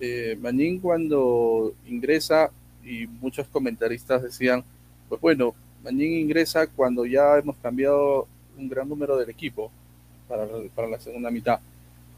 [0.00, 0.38] eh,
[0.80, 2.50] cuando ingresa,
[2.84, 4.62] y muchos comentaristas decían,
[5.08, 8.26] pues bueno, Manín ingresa cuando ya hemos cambiado
[8.56, 9.70] un gran número del equipo
[10.28, 11.60] para, para la segunda mitad.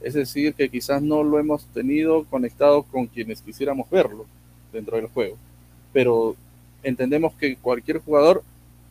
[0.01, 4.27] Es decir, que quizás no lo hemos tenido conectado con quienes quisiéramos verlo
[4.73, 5.37] dentro del juego.
[5.93, 6.37] Pero
[6.83, 8.43] entendemos que cualquier jugador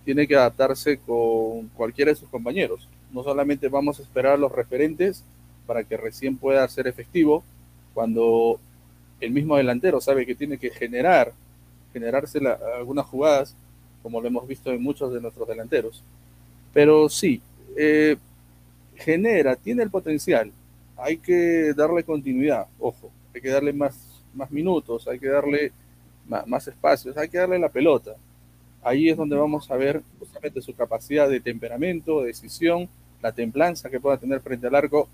[0.03, 2.87] tiene que adaptarse con cualquiera de sus compañeros.
[3.11, 5.23] No solamente vamos a esperar a los referentes
[5.67, 7.43] para que recién pueda ser efectivo,
[7.93, 8.59] cuando
[9.19, 11.33] el mismo delantero sabe que tiene que generar,
[11.93, 12.39] generarse
[12.77, 13.55] algunas jugadas,
[14.01, 16.03] como lo hemos visto en muchos de nuestros delanteros.
[16.73, 17.41] Pero sí,
[17.75, 18.17] eh,
[18.95, 20.51] genera, tiene el potencial.
[20.95, 25.71] Hay que darle continuidad, ojo, hay que darle más, más minutos, hay que darle
[26.27, 28.15] más, más espacios, hay que darle la pelota.
[28.83, 32.87] Ahí es donde vamos a ver justamente su capacidad de temperamento, decisión,
[33.21, 35.09] la templanza que pueda tener frente al arco,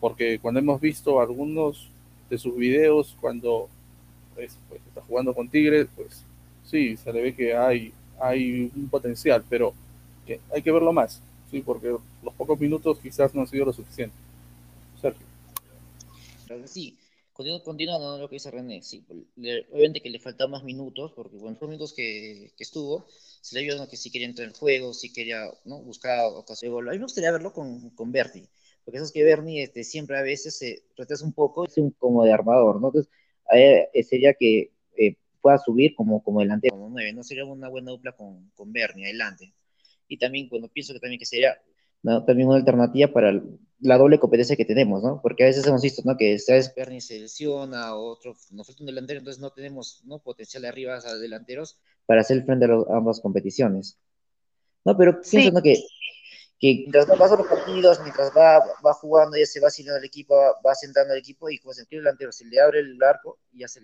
[0.00, 1.88] porque cuando hemos visto algunos
[2.30, 3.68] de sus videos cuando
[4.34, 6.22] pues, pues, está jugando con Tigres, pues
[6.64, 9.74] sí, se le ve que hay, hay un potencial, pero
[10.26, 11.20] que hay que verlo más,
[11.50, 11.88] sí, porque
[12.22, 14.14] los pocos minutos quizás no han sido lo suficiente.
[15.00, 15.26] Sergio.
[16.66, 16.96] Sí,
[17.64, 19.04] continuando lo que dice René, sí,
[19.72, 23.06] obviamente que le faltan más minutos, porque bueno, los minutos que, que estuvo,
[23.40, 25.78] se le vio que si quería entrar en juego, si quería ¿no?
[25.78, 26.88] buscar ocasión de gol.
[26.88, 28.44] A mí me gustaría verlo con, con Berti,
[28.88, 31.90] porque eso es que Bernie este, siempre a veces se retrasa un poco, es un,
[31.90, 32.86] como de armador, ¿no?
[32.86, 33.12] Entonces,
[33.52, 37.22] eh, sería que eh, pueda subir como, como delantero, como nueve, ¿no?
[37.22, 39.52] Sería una buena dupla con, con Bernie adelante.
[40.08, 41.60] Y también, cuando pienso que también que sería
[42.02, 43.38] también una alternativa para
[43.80, 45.20] la doble competencia que tenemos, ¿no?
[45.20, 46.16] Porque a veces hemos visto, ¿no?
[46.16, 50.00] Que esta vez Bernie se lesiona, o otro, nos falta un delantero, entonces no tenemos,
[50.06, 50.20] ¿no?
[50.20, 53.98] Potencial de arriba a delanteros para hacer frente a, ambas competiciones.
[54.82, 55.60] No, pero pienso, ¿no?
[55.60, 55.76] Que
[56.58, 60.04] que mientras va pasando los partidos, mientras va, va jugando, ya se va haciendo el
[60.04, 60.34] equipo,
[60.66, 63.68] va, sentando el equipo y pues el delantero se le abre el arco y ya
[63.68, 63.80] se,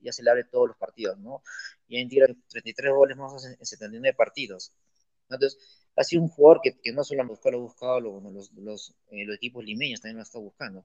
[0.00, 1.42] ya se le abre todos los partidos, ¿no?
[1.86, 4.72] Y en tira 33 goles más en 79 partidos.
[5.30, 5.58] Entonces,
[5.96, 9.36] ha sido un jugador que, que no solo lo ha buscado los, los, eh, los,
[9.36, 10.84] equipos limeños, también lo está buscando.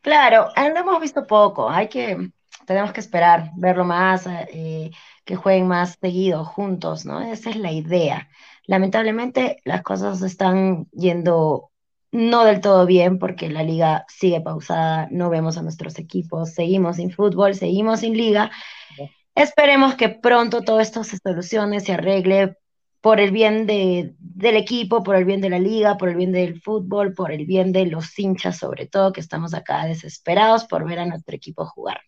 [0.00, 2.30] Claro, lo hemos visto poco, hay que,
[2.68, 4.90] tenemos que esperar, verlo más, eh,
[5.24, 7.20] que jueguen más seguido juntos, ¿no?
[7.20, 8.28] Esa es la idea.
[8.66, 11.70] Lamentablemente las cosas están yendo
[12.12, 16.96] no del todo bien porque la liga sigue pausada, no vemos a nuestros equipos, seguimos
[16.96, 18.50] sin fútbol, seguimos sin liga.
[19.34, 22.58] Esperemos que pronto todo esto se solucione, se arregle
[23.00, 26.32] por el bien de, del equipo, por el bien de la liga, por el bien
[26.32, 30.84] del fútbol, por el bien de los hinchas sobre todo, que estamos acá desesperados por
[30.86, 32.00] ver a nuestro equipo jugar.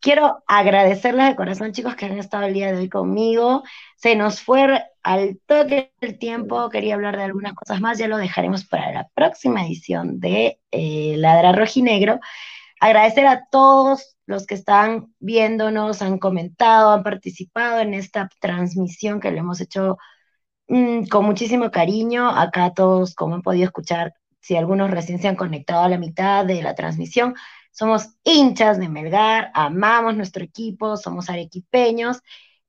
[0.00, 3.62] Quiero agradecerles de corazón, chicos, que han estado el día de hoy conmigo.
[3.96, 6.70] Se nos fue al toque el tiempo.
[6.70, 7.98] Quería hablar de algunas cosas más.
[7.98, 12.18] Ya lo dejaremos para la próxima edición de eh, Ladra Rojinegro.
[12.80, 19.30] Agradecer a todos los que están viéndonos, han comentado, han participado en esta transmisión que
[19.30, 19.98] le hemos hecho
[20.68, 22.30] mm, con muchísimo cariño.
[22.30, 26.46] Acá todos, como han podido escuchar, si algunos recién se han conectado a la mitad
[26.46, 27.34] de la transmisión,
[27.70, 32.20] somos hinchas de Melgar, amamos nuestro equipo, somos arequipeños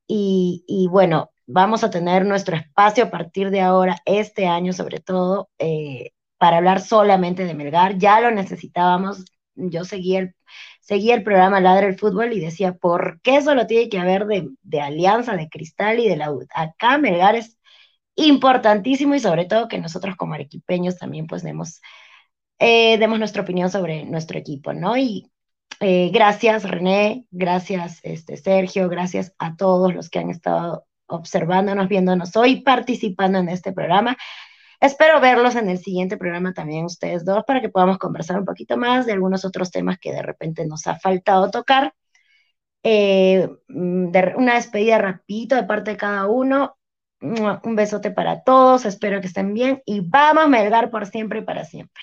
[0.06, 5.50] y, bueno, vamos a tener nuestro espacio a partir de ahora, este año sobre todo,
[5.58, 7.98] eh, para hablar solamente de Melgar.
[7.98, 9.24] Ya lo necesitábamos.
[9.54, 10.34] Yo seguía el,
[10.80, 14.48] seguía el programa Ladra el Fútbol y decía, ¿por qué solo tiene que haber de,
[14.62, 17.58] de Alianza, de Cristal y de la Acá Melgar es
[18.16, 21.80] importantísimo y sobre todo que nosotros como arequipeños también pues demos
[22.64, 24.96] eh, demos nuestra opinión sobre nuestro equipo, ¿no?
[24.96, 25.28] Y
[25.80, 32.36] eh, gracias René, gracias este, Sergio, gracias a todos los que han estado observándonos, viéndonos
[32.36, 34.16] hoy, participando en este programa.
[34.80, 38.76] Espero verlos en el siguiente programa también ustedes dos para que podamos conversar un poquito
[38.76, 41.92] más de algunos otros temas que de repente nos ha faltado tocar.
[42.84, 46.76] Eh, mm, una despedida rapidito de parte de cada uno.
[47.20, 51.42] Un besote para todos, espero que estén bien y vamos a Melgar por siempre y
[51.42, 52.02] para siempre.